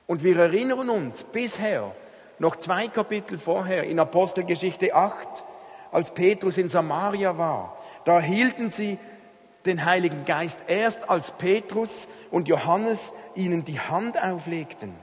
[0.08, 1.92] Und wir erinnern uns bisher,
[2.39, 5.44] noch zwei Kapitel vorher in Apostelgeschichte 8,
[5.92, 8.98] als Petrus in Samaria war, da hielten sie
[9.66, 14.94] den Heiligen Geist erst, als Petrus und Johannes ihnen die Hand auflegten.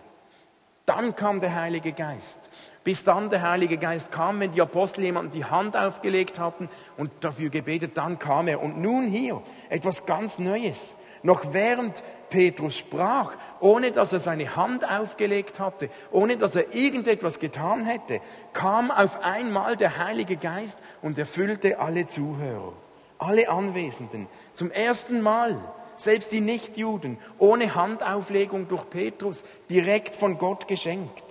[0.84, 2.50] Dann kam der Heilige Geist.
[2.82, 7.10] Bis dann der Heilige Geist kam, wenn die Apostel jemandem die Hand aufgelegt hatten und
[7.20, 8.62] dafür gebetet, dann kam er.
[8.62, 10.96] Und nun hier etwas ganz Neues.
[11.22, 17.38] Noch während Petrus sprach, ohne dass er seine Hand aufgelegt hatte, ohne dass er irgendetwas
[17.38, 18.20] getan hätte,
[18.52, 22.72] kam auf einmal der Heilige Geist und erfüllte alle Zuhörer,
[23.18, 24.26] alle Anwesenden.
[24.54, 25.56] Zum ersten Mal,
[25.96, 31.24] selbst die Nichtjuden, ohne Handauflegung durch Petrus, direkt von Gott geschenkt.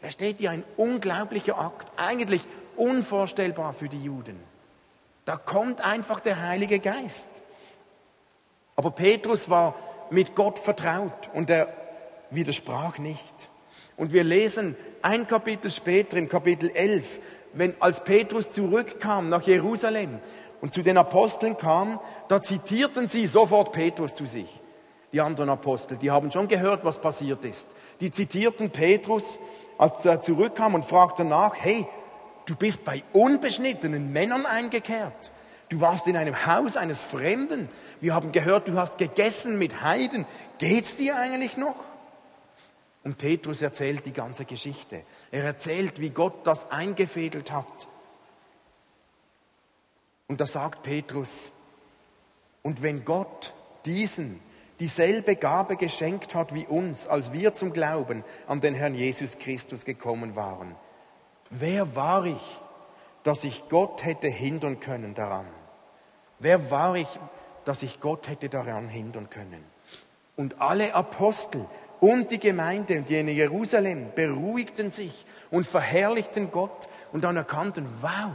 [0.00, 2.42] Versteht ihr, ein unglaublicher Akt, eigentlich
[2.76, 4.40] unvorstellbar für die Juden.
[5.24, 7.28] Da kommt einfach der Heilige Geist.
[8.74, 9.74] Aber Petrus war
[10.12, 11.72] mit Gott vertraut und er
[12.30, 13.48] widersprach nicht.
[13.96, 17.04] Und wir lesen ein Kapitel später, im Kapitel 11,
[17.52, 20.18] wenn als Petrus zurückkam nach Jerusalem
[20.60, 24.48] und zu den Aposteln kam, da zitierten sie sofort Petrus zu sich.
[25.12, 27.68] Die anderen Apostel, die haben schon gehört, was passiert ist.
[28.00, 29.38] Die zitierten Petrus,
[29.76, 31.86] als er zurückkam und fragten nach, hey,
[32.46, 35.30] du bist bei unbeschnittenen Männern eingekehrt.
[35.68, 37.68] Du warst in einem Haus eines Fremden.
[38.02, 40.26] Wir haben gehört, du hast gegessen mit Heiden.
[40.58, 41.76] Geht's dir eigentlich noch?
[43.04, 45.04] Und Petrus erzählt die ganze Geschichte.
[45.30, 47.86] Er erzählt, wie Gott das eingefädelt hat.
[50.26, 51.52] Und da sagt Petrus,
[52.62, 54.40] und wenn Gott diesen
[54.80, 59.84] dieselbe Gabe geschenkt hat wie uns, als wir zum Glauben an den Herrn Jesus Christus
[59.84, 60.74] gekommen waren,
[61.50, 62.60] wer war ich,
[63.22, 65.46] dass ich Gott hätte hindern können daran?
[66.40, 67.06] Wer war ich,
[67.64, 69.64] dass ich Gott hätte daran hindern können.
[70.36, 71.64] Und alle Apostel
[72.00, 78.32] und die Gemeinde die in Jerusalem beruhigten sich und verherrlichten Gott und dann erkannten, wow,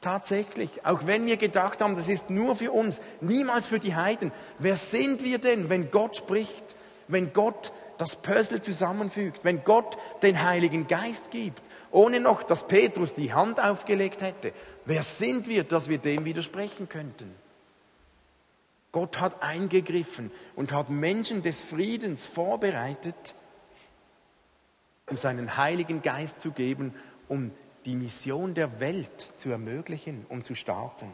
[0.00, 4.30] tatsächlich, auch wenn wir gedacht haben, das ist nur für uns, niemals für die Heiden,
[4.58, 6.76] wer sind wir denn, wenn Gott spricht,
[7.08, 13.14] wenn Gott das Puzzle zusammenfügt, wenn Gott den Heiligen Geist gibt, ohne noch, dass Petrus
[13.14, 14.52] die Hand aufgelegt hätte,
[14.84, 17.34] wer sind wir, dass wir dem widersprechen könnten?
[18.94, 23.34] Gott hat eingegriffen und hat Menschen des Friedens vorbereitet,
[25.10, 26.94] um seinen Heiligen Geist zu geben,
[27.26, 27.50] um
[27.86, 31.12] die Mission der Welt zu ermöglichen, um zu starten.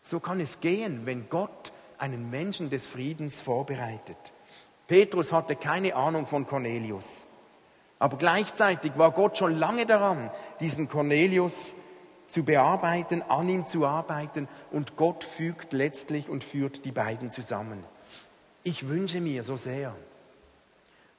[0.00, 4.16] So kann es gehen, wenn Gott einen Menschen des Friedens vorbereitet.
[4.86, 7.26] Petrus hatte keine Ahnung von Cornelius,
[7.98, 11.74] aber gleichzeitig war Gott schon lange daran, diesen Cornelius
[12.28, 17.82] zu bearbeiten, an ihm zu arbeiten und Gott fügt letztlich und führt die beiden zusammen.
[18.62, 19.94] Ich wünsche mir so sehr,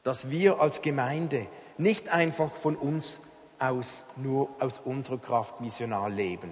[0.04, 3.22] dass wir als Gemeinde nicht einfach von uns
[3.58, 6.52] aus, nur aus unserer Kraft missional leben.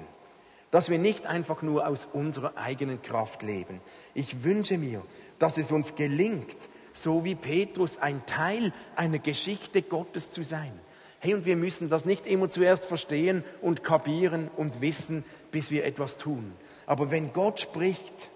[0.71, 3.79] Dass wir nicht einfach nur aus unserer eigenen Kraft leben.
[4.13, 5.01] Ich wünsche mir,
[5.39, 6.57] dass es uns gelingt,
[6.93, 10.73] so wie Petrus ein Teil einer Geschichte Gottes zu sein.
[11.19, 15.85] Hey, und wir müssen das nicht immer zuerst verstehen und kapieren und wissen, bis wir
[15.85, 16.53] etwas tun.
[16.85, 18.29] Aber wenn Gott spricht,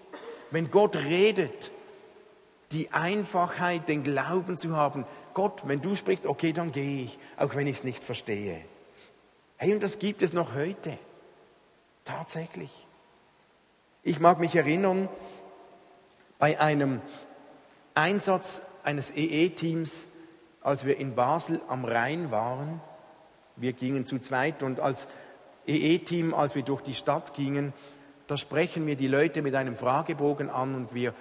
[0.50, 1.70] wenn Gott redet,
[2.72, 7.54] die Einfachheit, den Glauben zu haben, Gott, wenn du sprichst, okay, dann gehe ich, auch
[7.54, 8.60] wenn ich es nicht verstehe.
[9.56, 10.98] Hey, und das gibt es noch heute.
[12.04, 12.86] Tatsächlich.
[14.02, 15.08] Ich mag mich erinnern,
[16.38, 17.00] bei einem
[17.94, 20.08] Einsatz eines EE-Teams,
[20.62, 22.80] als wir in Basel am Rhein waren,
[23.56, 25.08] wir gingen zu zweit und als
[25.66, 27.72] EE-Team, als wir durch die Stadt gingen,
[28.26, 31.12] da sprechen wir die Leute mit einem Fragebogen an und wir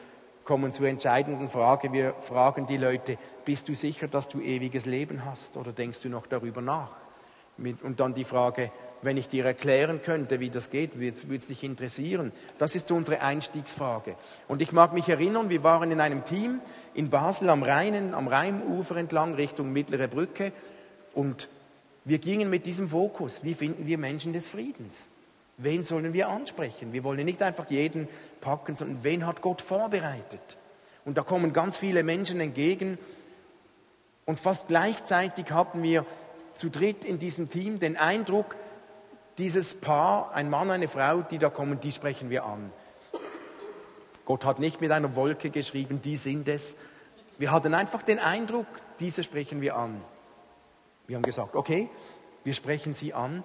[0.44, 1.92] kommen zur entscheidenden Frage.
[1.94, 6.10] Wir fragen die Leute, bist du sicher, dass du ewiges Leben hast oder denkst du
[6.10, 6.90] noch darüber nach?
[7.58, 8.72] Und dann die Frage,
[9.02, 12.32] wenn ich dir erklären könnte, wie das geht, würde es dich interessieren?
[12.58, 14.16] Das ist unsere Einstiegsfrage.
[14.48, 16.60] Und ich mag mich erinnern, wir waren in einem Team
[16.94, 20.52] in Basel am Rhein, am Rheinufer entlang Richtung Mittlere Brücke
[21.14, 21.50] und
[22.04, 25.08] wir gingen mit diesem Fokus, wie finden wir Menschen des Friedens?
[25.58, 26.94] Wen sollen wir ansprechen?
[26.94, 28.08] Wir wollen nicht einfach jeden
[28.40, 30.58] packen, sondern wen hat Gott vorbereitet?
[31.06, 32.98] Und da kommen ganz viele Menschen entgegen.
[34.26, 36.06] Und fast gleichzeitig hatten wir
[36.54, 38.56] zu dritt in diesem Team den Eindruck,
[39.42, 42.72] dieses Paar, ein Mann, eine Frau, die da kommen, die sprechen wir an.
[44.24, 46.78] Gott hat nicht mit einer Wolke geschrieben, die sind es.
[47.40, 48.68] Wir hatten einfach den Eindruck,
[49.00, 50.00] diese sprechen wir an.
[51.08, 51.90] Wir haben gesagt, okay,
[52.44, 53.44] wir sprechen sie an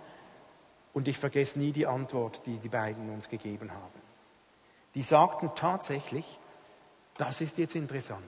[0.93, 4.01] und ich vergesse nie die Antwort, die die beiden uns gegeben haben.
[4.95, 6.39] Die sagten tatsächlich,
[7.17, 8.23] das ist jetzt interessant.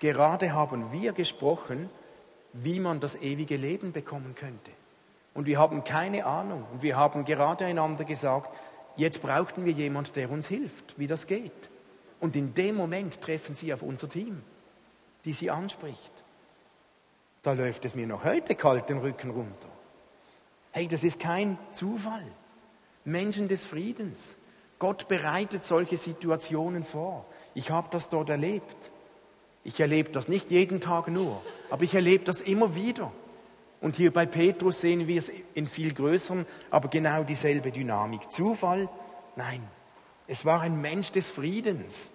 [0.00, 1.88] Gerade haben wir gesprochen,
[2.52, 4.72] wie man das ewige Leben bekommen könnte.
[5.34, 6.64] Und wir haben keine Ahnung.
[6.72, 8.54] Und wir haben gerade einander gesagt,
[8.96, 11.52] jetzt brauchten wir jemand, der uns hilft, wie das geht.
[12.20, 14.42] Und in dem Moment treffen sie auf unser Team,
[15.24, 16.12] die sie anspricht.
[17.42, 19.68] Da läuft es mir noch heute kalt den Rücken runter.
[20.72, 22.24] Hey, das ist kein Zufall.
[23.04, 24.36] Menschen des Friedens.
[24.78, 27.24] Gott bereitet solche Situationen vor.
[27.54, 28.90] Ich habe das dort erlebt.
[29.64, 33.12] Ich erlebe das nicht jeden Tag nur, aber ich erlebe das immer wieder.
[33.80, 38.30] Und hier bei Petrus sehen wir es in viel größerem, aber genau dieselbe Dynamik.
[38.30, 38.88] Zufall?
[39.36, 39.62] Nein.
[40.26, 42.12] Es war ein Mensch des Friedens.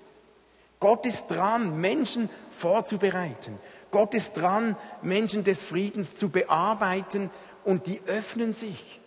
[0.80, 3.58] Gott ist dran, Menschen vorzubereiten.
[3.92, 7.30] Gott ist dran, Menschen des Friedens zu bearbeiten,
[7.66, 9.02] und die öffnen sich.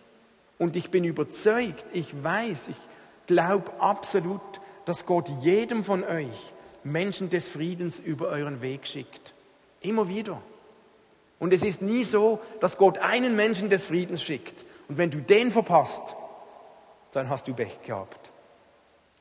[0.59, 2.75] Und ich bin überzeugt, ich weiß, ich
[3.25, 4.41] glaube absolut,
[4.85, 9.33] dass Gott jedem von euch Menschen des Friedens über euren Weg schickt.
[9.81, 10.41] Immer wieder.
[11.39, 14.65] Und es ist nie so, dass Gott einen Menschen des Friedens schickt.
[14.87, 16.03] Und wenn du den verpasst,
[17.11, 18.31] dann hast du Pech gehabt.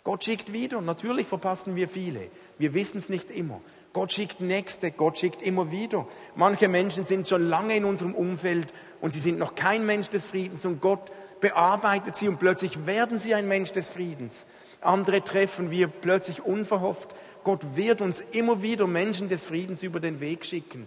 [0.05, 0.81] Gott schickt wieder.
[0.81, 2.29] Natürlich verpassen wir viele.
[2.59, 3.61] Wir wissen es nicht immer.
[3.93, 6.07] Gott schickt Nächste, Gott schickt immer wieder.
[6.35, 10.27] Manche Menschen sind schon lange in unserem Umfeld und sie sind noch kein Mensch des
[10.27, 14.47] Friedens und Gott bearbeitet sie und plötzlich werden sie ein Mensch des Friedens.
[14.81, 17.15] Andere treffen wir plötzlich unverhofft.
[17.45, 20.87] Gott wird uns immer wieder Menschen des Friedens über den Weg schicken.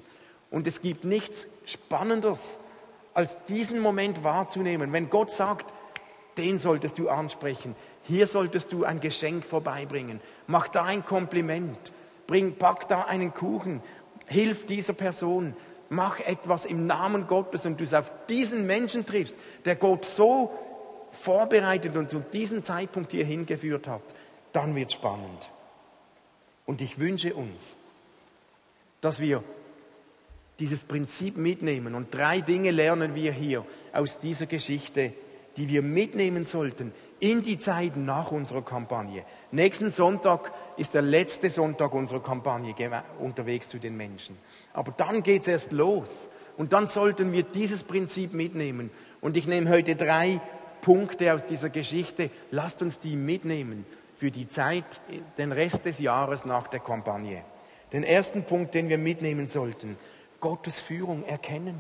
[0.52, 2.60] Und es gibt nichts Spannenderes,
[3.14, 4.94] als diesen Moment wahrzunehmen.
[4.94, 5.74] Wenn Gott sagt,
[6.38, 11.92] den solltest du ansprechen, hier solltest du ein Geschenk vorbeibringen, mach da ein Kompliment,
[12.28, 13.82] bring, pack da einen Kuchen,
[14.28, 15.56] hilf dieser Person,
[15.90, 20.52] mach etwas im Namen Gottes und du es auf diesen Menschen triffst, der Gott so
[21.12, 24.02] vorbereitet und zu diesem Zeitpunkt hier hingeführt hat,
[24.54, 25.50] dann wird es spannend.
[26.66, 27.78] Und ich wünsche uns,
[29.02, 29.44] dass wir
[30.62, 31.96] dieses Prinzip mitnehmen.
[31.96, 35.12] Und drei Dinge lernen wir hier aus dieser Geschichte,
[35.58, 39.24] die wir mitnehmen sollten in die Zeit nach unserer Kampagne.
[39.52, 42.74] Nächsten Sonntag ist der letzte Sonntag unserer Kampagne
[43.20, 44.38] unterwegs zu den Menschen.
[44.72, 46.30] Aber dann geht es erst los.
[46.58, 48.92] Und dann sollten wir dieses Prinzip mitnehmen.
[49.20, 50.40] Und ich nehme heute drei
[50.82, 52.30] Punkte aus dieser Geschichte.
[52.52, 53.86] Lasst uns die mitnehmen
[54.16, 55.02] für die Zeit,
[55.38, 57.44] den Rest des Jahres nach der Kampagne.
[57.94, 59.98] Den ersten Punkt, den wir mitnehmen sollten,
[60.42, 61.80] Gottes Führung erkennen.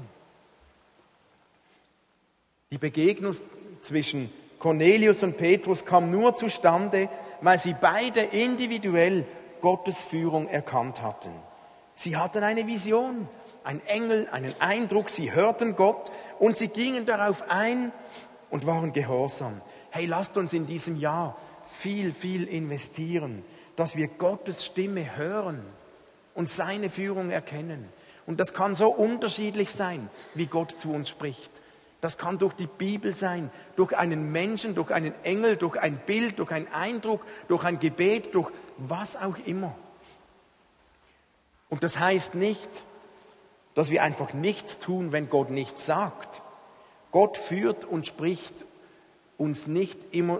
[2.71, 3.35] Die Begegnung
[3.81, 7.09] zwischen Cornelius und Petrus kam nur zustande,
[7.41, 9.25] weil sie beide individuell
[9.59, 11.31] Gottes Führung erkannt hatten.
[11.95, 13.27] Sie hatten eine Vision,
[13.63, 17.91] ein Engel, einen Eindruck, sie hörten Gott und sie gingen darauf ein
[18.49, 19.59] und waren gehorsam.
[19.89, 21.35] Hey, lasst uns in diesem Jahr
[21.65, 23.43] viel, viel investieren,
[23.75, 25.59] dass wir Gottes Stimme hören
[26.33, 27.89] und seine Führung erkennen.
[28.31, 31.51] Und das kann so unterschiedlich sein, wie Gott zu uns spricht.
[31.99, 36.39] Das kann durch die Bibel sein, durch einen Menschen, durch einen Engel, durch ein Bild,
[36.39, 39.75] durch einen Eindruck, durch ein Gebet, durch was auch immer.
[41.67, 42.85] Und das heißt nicht,
[43.75, 46.41] dass wir einfach nichts tun, wenn Gott nichts sagt.
[47.11, 48.55] Gott führt und spricht
[49.37, 50.39] uns nicht immer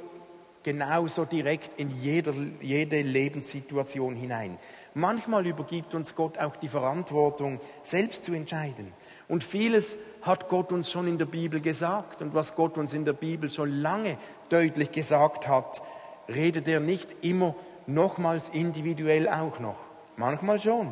[0.64, 4.58] genauso direkt in jeder, jede Lebenssituation hinein.
[4.94, 8.92] Manchmal übergibt uns Gott auch die Verantwortung, selbst zu entscheiden.
[9.30, 12.22] Und vieles hat Gott uns schon in der Bibel gesagt.
[12.22, 14.18] Und was Gott uns in der Bibel schon lange
[14.50, 15.82] deutlich gesagt hat,
[16.28, 17.56] redet er nicht immer
[17.88, 19.78] nochmals individuell auch noch.
[20.18, 20.92] Manchmal schon.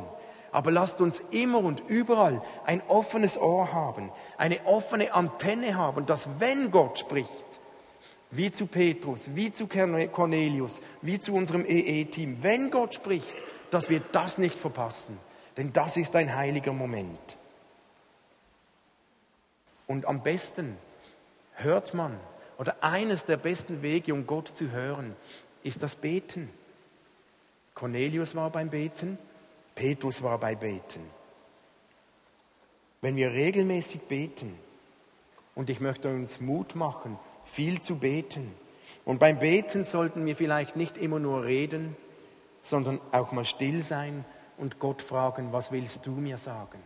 [0.54, 6.40] Aber lasst uns immer und überall ein offenes Ohr haben, eine offene Antenne haben, dass
[6.40, 7.46] wenn Gott spricht,
[8.32, 13.36] wie zu Petrus, wie zu Cornelius, wie zu unserem EE-Team, wenn Gott spricht,
[13.72, 15.18] dass wir das nicht verpassen.
[15.58, 17.38] Denn das ist ein heiliger Moment.
[19.88, 20.78] Und am besten
[21.56, 22.18] hört man,
[22.58, 25.16] oder eines der besten Wege, um Gott zu hören,
[25.64, 26.50] ist das Beten.
[27.74, 29.18] Cornelius war beim Beten,
[29.76, 31.02] Petrus war beim Beten.
[33.02, 34.58] Wenn wir regelmäßig beten,
[35.60, 38.54] und ich möchte uns Mut machen, viel zu beten.
[39.04, 41.98] Und beim Beten sollten wir vielleicht nicht immer nur reden,
[42.70, 44.24] sondern auch mal still sein
[44.58, 46.80] und Gott fragen, was willst du mir sagen?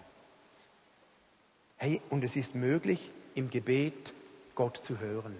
[1.77, 4.13] Hey, und es ist möglich, im Gebet
[4.55, 5.35] Gott zu hören.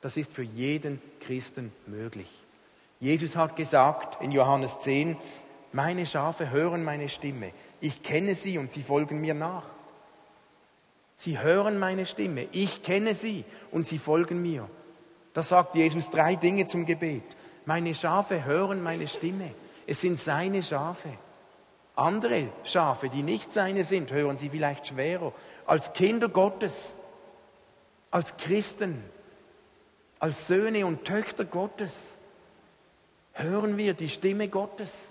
[0.00, 2.30] Das ist für jeden Christen möglich.
[3.00, 5.16] Jesus hat gesagt in Johannes 10,
[5.72, 7.50] meine Schafe hören meine Stimme.
[7.80, 9.64] Ich kenne sie und sie folgen mir nach.
[11.16, 12.46] Sie hören meine Stimme.
[12.52, 14.68] Ich kenne sie und sie folgen mir.
[15.34, 17.24] Da sagt Jesus drei Dinge zum Gebet.
[17.64, 19.54] Meine Schafe hören meine Stimme.
[19.86, 21.10] Es sind seine Schafe.
[21.94, 25.32] Andere Schafe, die nicht seine sind, hören sie vielleicht schwerer.
[25.66, 26.96] Als Kinder Gottes,
[28.10, 29.02] als Christen,
[30.18, 32.18] als Söhne und Töchter Gottes
[33.32, 35.10] hören wir die Stimme Gottes,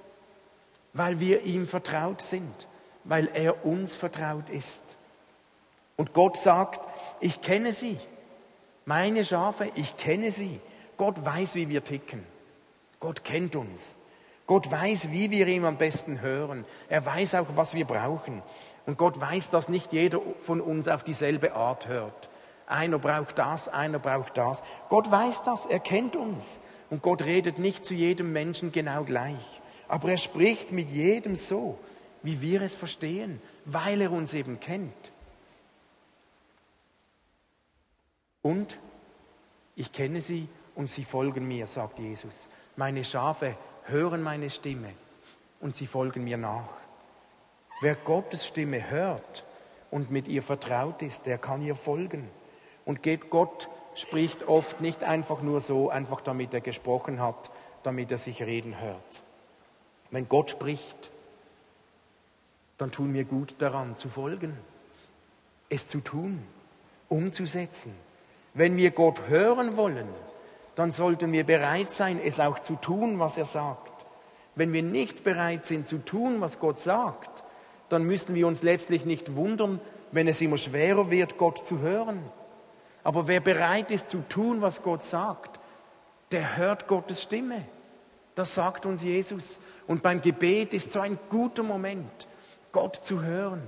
[0.93, 2.67] weil wir ihm vertraut sind,
[3.03, 4.95] weil er uns vertraut ist.
[5.97, 6.87] Und Gott sagt,
[7.19, 7.99] ich kenne sie,
[8.85, 10.59] meine Schafe, ich kenne sie.
[10.97, 12.25] Gott weiß, wie wir ticken.
[12.99, 13.95] Gott kennt uns.
[14.51, 16.65] Gott weiß, wie wir ihm am besten hören.
[16.89, 18.43] Er weiß auch, was wir brauchen.
[18.85, 22.27] Und Gott weiß, dass nicht jeder von uns auf dieselbe Art hört.
[22.67, 24.61] Einer braucht das, einer braucht das.
[24.89, 26.59] Gott weiß das, er kennt uns.
[26.89, 29.61] Und Gott redet nicht zu jedem Menschen genau gleich.
[29.87, 31.79] Aber er spricht mit jedem so,
[32.21, 35.13] wie wir es verstehen, weil er uns eben kennt.
[38.41, 38.77] Und
[39.77, 42.49] ich kenne sie und sie folgen mir, sagt Jesus.
[42.75, 43.55] Meine Schafe
[43.85, 44.93] hören meine Stimme
[45.59, 46.69] und sie folgen mir nach.
[47.81, 49.43] Wer Gottes Stimme hört
[49.89, 52.29] und mit ihr vertraut ist, der kann ihr folgen.
[52.85, 57.51] Und Gott spricht oft nicht einfach nur so, einfach damit er gesprochen hat,
[57.83, 59.23] damit er sich reden hört.
[60.11, 61.09] Wenn Gott spricht,
[62.77, 64.57] dann tun wir gut daran zu folgen,
[65.69, 66.43] es zu tun,
[67.09, 67.95] umzusetzen.
[68.53, 70.07] Wenn wir Gott hören wollen,
[70.75, 73.91] dann sollten wir bereit sein, es auch zu tun, was er sagt.
[74.55, 77.43] Wenn wir nicht bereit sind zu tun, was Gott sagt,
[77.89, 79.79] dann müssen wir uns letztlich nicht wundern,
[80.11, 82.21] wenn es immer schwerer wird, Gott zu hören.
[83.03, 85.59] Aber wer bereit ist zu tun, was Gott sagt,
[86.31, 87.65] der hört Gottes Stimme.
[88.35, 89.59] Das sagt uns Jesus.
[89.87, 92.27] Und beim Gebet ist so ein guter Moment,
[92.71, 93.61] Gott zu hören.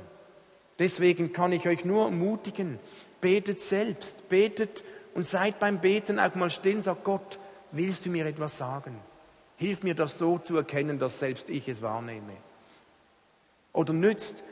[0.79, 2.79] Deswegen kann ich euch nur ermutigen,
[3.21, 4.83] betet selbst, betet
[5.13, 7.39] und seid beim Beten auch mal still und sagt, Gott,
[7.71, 8.97] willst du mir etwas sagen?
[9.57, 12.33] Hilf mir das so zu erkennen, dass selbst ich es wahrnehme.
[13.71, 14.43] Oder nützt,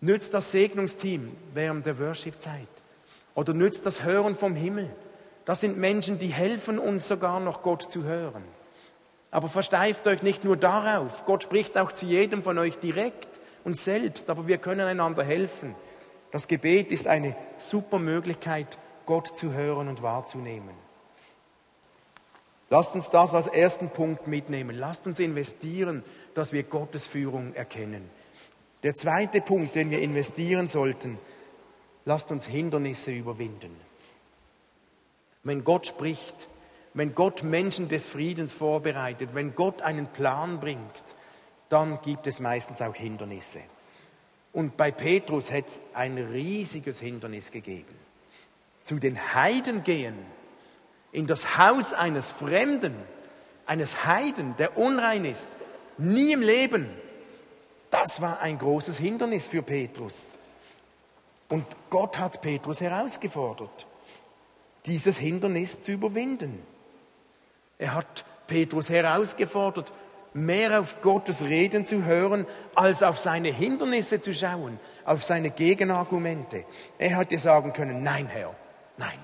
[0.00, 2.68] nützt das Segnungsteam während der Worship-Zeit.
[3.34, 4.90] Oder nützt das Hören vom Himmel.
[5.44, 8.42] Das sind Menschen, die helfen uns sogar noch Gott zu hören.
[9.30, 11.24] Aber versteift euch nicht nur darauf.
[11.24, 13.28] Gott spricht auch zu jedem von euch direkt
[13.64, 15.74] und selbst, aber wir können einander helfen.
[16.30, 18.78] Das Gebet ist eine super Möglichkeit,
[19.08, 20.74] Gott zu hören und wahrzunehmen.
[22.68, 24.76] Lasst uns das als ersten Punkt mitnehmen.
[24.76, 26.04] Lasst uns investieren,
[26.34, 28.10] dass wir Gottes Führung erkennen.
[28.82, 31.18] Der zweite Punkt, den wir investieren sollten,
[32.04, 33.74] lasst uns Hindernisse überwinden.
[35.42, 36.46] Wenn Gott spricht,
[36.92, 41.16] wenn Gott Menschen des Friedens vorbereitet, wenn Gott einen Plan bringt,
[41.70, 43.60] dann gibt es meistens auch Hindernisse.
[44.52, 48.07] Und bei Petrus hätte es ein riesiges Hindernis gegeben.
[48.88, 50.14] Zu den Heiden gehen,
[51.12, 52.94] in das Haus eines Fremden,
[53.66, 55.50] eines Heiden, der unrein ist,
[55.98, 56.88] nie im Leben.
[57.90, 60.36] Das war ein großes Hindernis für Petrus.
[61.50, 63.86] Und Gott hat Petrus herausgefordert,
[64.86, 66.62] dieses Hindernis zu überwinden.
[67.76, 69.92] Er hat Petrus herausgefordert,
[70.32, 76.64] mehr auf Gottes Reden zu hören, als auf seine Hindernisse zu schauen, auf seine Gegenargumente.
[76.96, 78.54] Er hätte sagen können, nein Herr,
[78.98, 79.18] nein.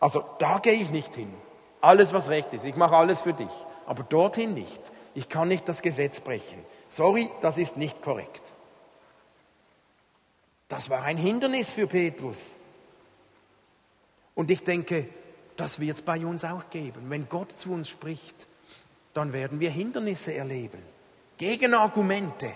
[0.00, 1.32] Also da gehe ich nicht hin.
[1.80, 3.50] Alles, was recht ist, ich mache alles für dich,
[3.86, 4.80] aber dorthin nicht.
[5.14, 6.64] Ich kann nicht das Gesetz brechen.
[6.88, 8.52] Sorry, das ist nicht korrekt.
[10.68, 12.60] Das war ein Hindernis für Petrus.
[14.34, 15.08] Und ich denke,
[15.56, 17.10] das wird es bei uns auch geben.
[17.10, 18.46] Wenn Gott zu uns spricht,
[19.12, 20.82] dann werden wir Hindernisse erleben.
[21.36, 22.50] Gegenargumente.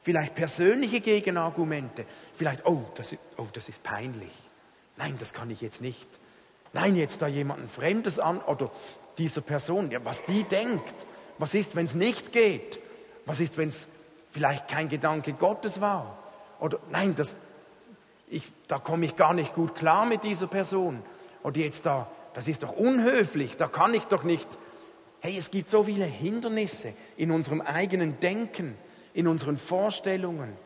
[0.00, 2.04] Vielleicht persönliche Gegenargumente.
[2.34, 4.32] Vielleicht, oh das, ist, oh, das ist peinlich.
[4.98, 6.06] Nein, das kann ich jetzt nicht.
[6.72, 8.70] Nein, jetzt da jemanden Fremdes an oder
[9.16, 10.94] dieser Person, ja, was die denkt.
[11.38, 12.80] Was ist, wenn es nicht geht?
[13.24, 13.88] Was ist, wenn es
[14.30, 16.18] vielleicht kein Gedanke Gottes war?
[16.60, 17.36] Oder nein, das,
[18.28, 21.02] ich, da komme ich gar nicht gut klar mit dieser Person.
[21.42, 24.48] Oder jetzt da, das ist doch unhöflich, da kann ich doch nicht.
[25.20, 28.76] Hey, es gibt so viele Hindernisse in unserem eigenen Denken,
[29.14, 30.56] in unseren Vorstellungen.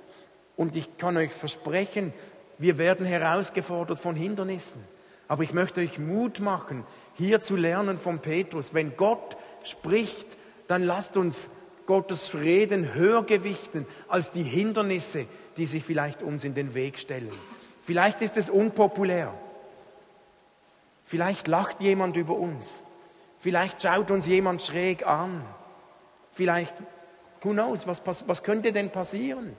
[0.57, 2.12] Und ich kann euch versprechen,
[2.59, 4.82] wir werden herausgefordert von Hindernissen.
[5.28, 6.84] Aber ich möchte euch Mut machen,
[7.14, 8.74] hier zu lernen von Petrus.
[8.74, 10.26] Wenn Gott spricht,
[10.68, 11.50] dann lasst uns
[11.86, 15.26] Gottes Reden höher gewichten als die Hindernisse,
[15.57, 17.32] die sich vielleicht uns in den Weg stellen.
[17.82, 19.34] Vielleicht ist es unpopulär.
[21.05, 22.82] Vielleicht lacht jemand über uns.
[23.40, 25.44] Vielleicht schaut uns jemand schräg an.
[26.30, 26.76] Vielleicht,
[27.42, 29.57] who knows, was, was könnte denn passieren?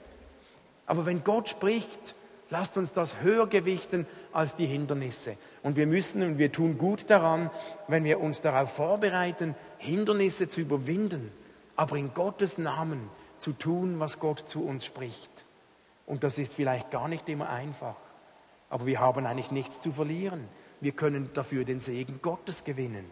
[0.86, 2.14] Aber wenn Gott spricht,
[2.54, 5.36] lasst uns das höher gewichten als die Hindernisse.
[5.64, 7.50] Und wir müssen und wir tun gut daran,
[7.88, 11.32] wenn wir uns darauf vorbereiten, Hindernisse zu überwinden,
[11.74, 15.44] aber in Gottes Namen zu tun, was Gott zu uns spricht.
[16.06, 17.96] Und das ist vielleicht gar nicht immer einfach.
[18.70, 20.46] Aber wir haben eigentlich nichts zu verlieren.
[20.80, 23.10] Wir können dafür den Segen Gottes gewinnen.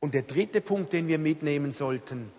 [0.00, 2.32] Und der dritte Punkt, den wir mitnehmen sollten,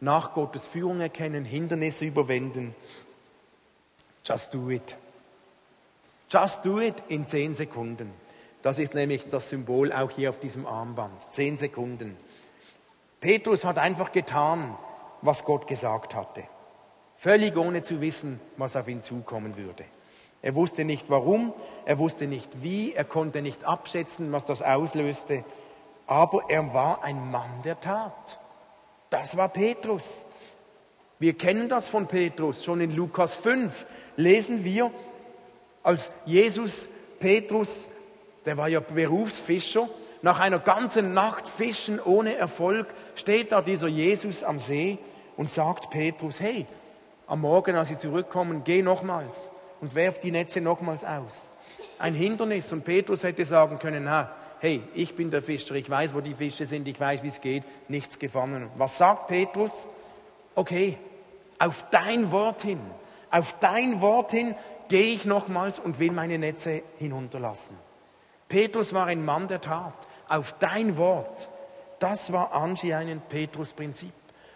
[0.00, 2.72] nach Gottes Führung erkennen, Hindernisse überwinden.
[4.26, 4.96] Just do it.
[6.28, 8.12] Just do it in zehn Sekunden.
[8.62, 11.12] Das ist nämlich das Symbol auch hier auf diesem Armband.
[11.30, 12.16] Zehn Sekunden.
[13.20, 14.76] Petrus hat einfach getan,
[15.22, 16.42] was Gott gesagt hatte.
[17.14, 19.84] Völlig ohne zu wissen, was auf ihn zukommen würde.
[20.42, 21.52] Er wusste nicht warum,
[21.84, 25.44] er wusste nicht wie, er konnte nicht abschätzen, was das auslöste,
[26.06, 28.38] aber er war ein Mann der Tat.
[29.10, 30.26] Das war Petrus.
[31.18, 32.64] Wir kennen das von Petrus.
[32.64, 33.86] Schon in Lukas 5
[34.16, 34.90] lesen wir,
[35.82, 36.88] als Jesus
[37.20, 37.88] Petrus,
[38.44, 39.88] der war ja Berufsfischer,
[40.22, 44.98] nach einer ganzen Nacht Fischen ohne Erfolg, steht da dieser Jesus am See
[45.36, 46.66] und sagt Petrus, hey,
[47.26, 49.50] am Morgen, als sie zurückkommen, geh nochmals
[49.80, 51.50] und werf die Netze nochmals aus.
[51.98, 56.14] Ein Hindernis und Petrus hätte sagen können, na, hey, ich bin der Fischer, ich weiß,
[56.14, 58.68] wo die Fische sind, ich weiß, wie es geht, nichts gefangen.
[58.76, 59.88] Was sagt Petrus?
[60.54, 60.98] Okay,
[61.58, 62.80] auf dein Wort hin,
[63.36, 64.54] auf dein Wort hin
[64.88, 67.76] gehe ich nochmals und will meine Netze hinunterlassen.
[68.48, 69.92] Petrus war ein Mann der Tat.
[70.28, 71.50] Auf dein Wort.
[71.98, 74.12] Das war anscheinend Petrus Prinzip.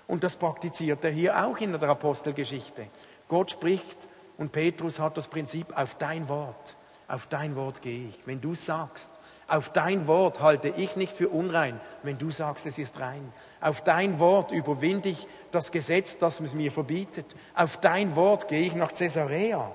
[0.06, 2.86] Und das praktiziert er hier auch in der Apostelgeschichte.
[3.28, 4.08] Gott spricht
[4.38, 6.76] und Petrus hat das Prinzip auf dein Wort.
[7.06, 8.18] Auf dein Wort gehe ich.
[8.24, 9.12] Wenn du sagst,
[9.46, 13.32] auf dein Wort halte ich nicht für unrein, wenn du sagst, es ist rein.
[13.60, 17.36] Auf dein Wort überwinde ich das Gesetz, das es mir verbietet.
[17.54, 19.72] Auf dein Wort gehe ich nach Caesarea.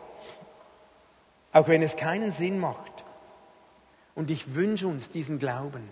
[1.51, 3.05] Auch wenn es keinen Sinn macht.
[4.15, 5.87] Und ich wünsche uns diesen Glauben,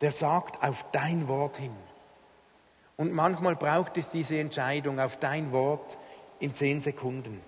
[0.00, 1.74] der sagt auf dein Wort hin.
[2.96, 5.98] Und manchmal braucht es diese Entscheidung auf dein Wort
[6.40, 7.40] in zehn Sekunden.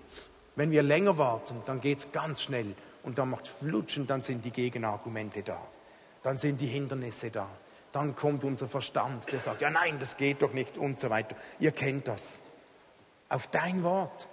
[0.55, 4.21] Wenn wir länger warten, dann geht es ganz schnell und dann macht es flutschen, dann
[4.21, 5.59] sind die Gegenargumente da.
[6.23, 7.47] Dann sind die Hindernisse da.
[7.91, 11.35] Dann kommt unser Verstand, der sagt, ja nein, das geht doch nicht und so weiter.
[11.59, 12.41] Ihr kennt das.
[13.27, 14.27] Auf dein Wort.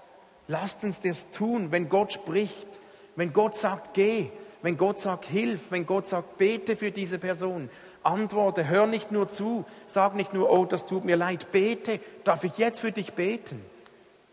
[0.46, 2.80] Lasst uns das tun, wenn Gott spricht,
[3.16, 4.28] wenn Gott sagt, geh,
[4.62, 7.68] wenn Gott sagt, hilf, wenn Gott sagt, bete für diese Person,
[8.02, 12.44] Antworte, hör nicht nur zu, sag nicht nur, oh, das tut mir leid, bete, darf
[12.44, 13.62] ich jetzt für dich beten?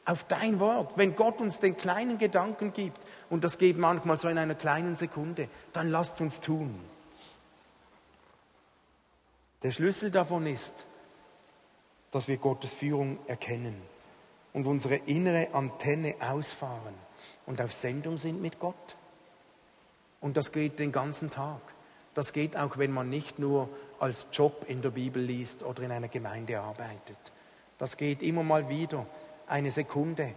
[0.06, 0.98] Auf dein Wort.
[0.98, 3.00] Wenn Gott uns den kleinen Gedanken gibt,
[3.30, 6.80] und das geht manchmal so in einer kleinen Sekunde, dann lasst uns tun.
[9.66, 10.86] Der Schlüssel davon ist,
[12.12, 13.82] dass wir Gottes Führung erkennen.
[14.54, 16.94] und unsere innere Antenne ausfahren
[17.48, 18.96] und auf Sendung sind mit Gott.
[20.22, 21.62] Und das geht den ganzen Tag.
[22.14, 23.68] Das geht auch, wenn man nicht nur
[24.00, 27.18] als Job in der Bibel liest oder in einer Gemeinde arbeitet.
[27.80, 29.08] Das geht immer mal wieder,
[29.48, 30.36] eine Sekunde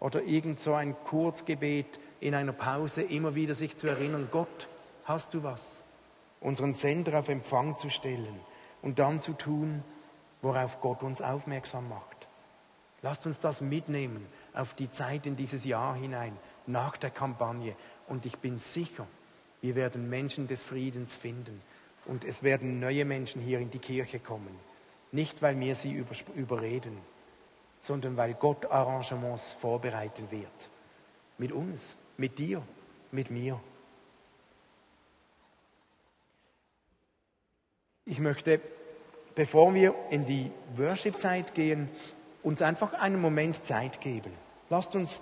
[0.00, 4.68] oder irgend so ein Kurzgebet in einer Pause, immer wieder sich zu erinnern, Gott,
[5.04, 5.82] hast du was?
[6.42, 8.38] Unseren Sender auf Empfang zu stellen
[8.86, 9.82] und dann zu tun,
[10.42, 12.28] worauf Gott uns aufmerksam macht.
[13.02, 14.24] Lasst uns das mitnehmen
[14.54, 16.36] auf die Zeit in dieses Jahr hinein,
[16.68, 17.74] nach der Kampagne.
[18.06, 19.04] Und ich bin sicher,
[19.60, 21.60] wir werden Menschen des Friedens finden
[22.04, 24.56] und es werden neue Menschen hier in die Kirche kommen.
[25.10, 26.04] Nicht, weil wir sie
[26.36, 26.96] überreden,
[27.80, 30.70] sondern weil Gott Arrangements vorbereiten wird.
[31.38, 32.62] Mit uns, mit dir,
[33.10, 33.60] mit mir.
[38.04, 38.60] Ich möchte,
[39.36, 41.88] bevor wir in die Worship-Zeit gehen,
[42.42, 44.32] uns einfach einen Moment Zeit geben.
[44.70, 45.20] Lasst uns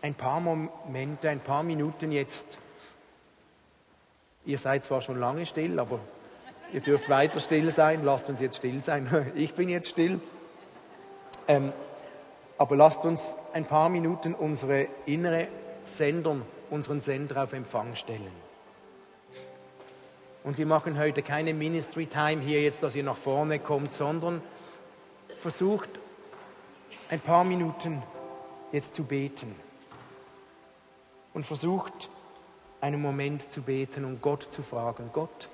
[0.00, 2.58] ein paar Momente, ein paar Minuten jetzt,
[4.44, 6.00] ihr seid zwar schon lange still, aber
[6.72, 9.30] ihr dürft weiter still sein, lasst uns jetzt still sein.
[9.36, 10.20] Ich bin jetzt still.
[11.46, 11.72] Ähm,
[12.56, 15.48] aber lasst uns ein paar Minuten unsere innere
[15.84, 18.41] Sendung, unseren Sender auf Empfang stellen.
[20.44, 24.42] Und wir machen heute keine Ministry Time hier jetzt, dass ihr nach vorne kommt, sondern
[25.40, 25.88] versucht
[27.10, 28.02] ein paar Minuten
[28.72, 29.54] jetzt zu beten.
[31.32, 32.08] Und versucht
[32.80, 35.48] einen Moment zu beten und Gott zu fragen, Gott,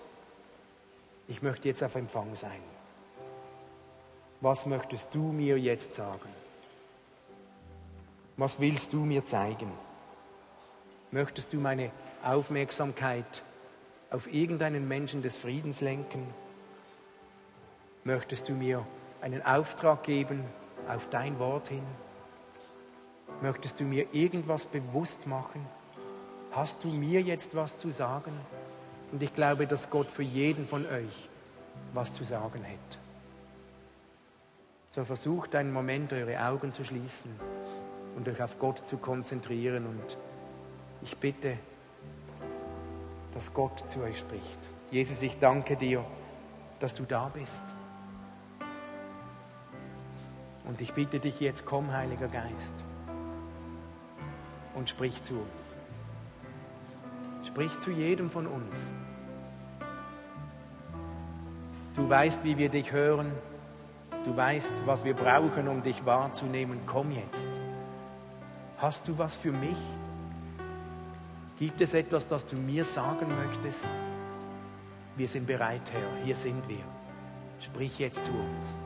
[1.28, 2.62] ich möchte jetzt auf Empfang sein.
[4.40, 6.28] Was möchtest du mir jetzt sagen?
[8.36, 9.70] Was willst du mir zeigen?
[11.10, 11.90] Möchtest du meine
[12.22, 13.42] Aufmerksamkeit
[14.10, 16.26] auf irgendeinen Menschen des Friedens lenken?
[18.04, 18.86] Möchtest du mir
[19.20, 20.44] einen Auftrag geben
[20.88, 21.82] auf dein Wort hin?
[23.42, 25.64] Möchtest du mir irgendwas bewusst machen?
[26.52, 28.32] Hast du mir jetzt was zu sagen?
[29.12, 31.28] Und ich glaube, dass Gott für jeden von euch
[31.94, 32.98] was zu sagen hat.
[34.90, 37.30] So versucht einen Moment eure Augen zu schließen
[38.16, 39.86] und euch auf Gott zu konzentrieren.
[39.86, 40.16] Und
[41.02, 41.58] ich bitte,
[43.38, 44.58] dass Gott zu euch spricht.
[44.90, 46.04] Jesus, ich danke dir,
[46.80, 47.62] dass du da bist.
[50.64, 52.84] Und ich bitte dich jetzt, komm, Heiliger Geist,
[54.74, 55.76] und sprich zu uns.
[57.46, 58.90] Sprich zu jedem von uns.
[61.94, 63.30] Du weißt, wie wir dich hören.
[64.24, 66.80] Du weißt, was wir brauchen, um dich wahrzunehmen.
[66.86, 67.50] Komm jetzt.
[68.78, 69.76] Hast du was für mich?
[71.58, 73.88] Gibt es etwas, das du mir sagen möchtest?
[75.16, 76.24] Wir sind bereit, Herr.
[76.24, 76.84] Hier sind wir.
[77.60, 78.78] Sprich jetzt zu uns.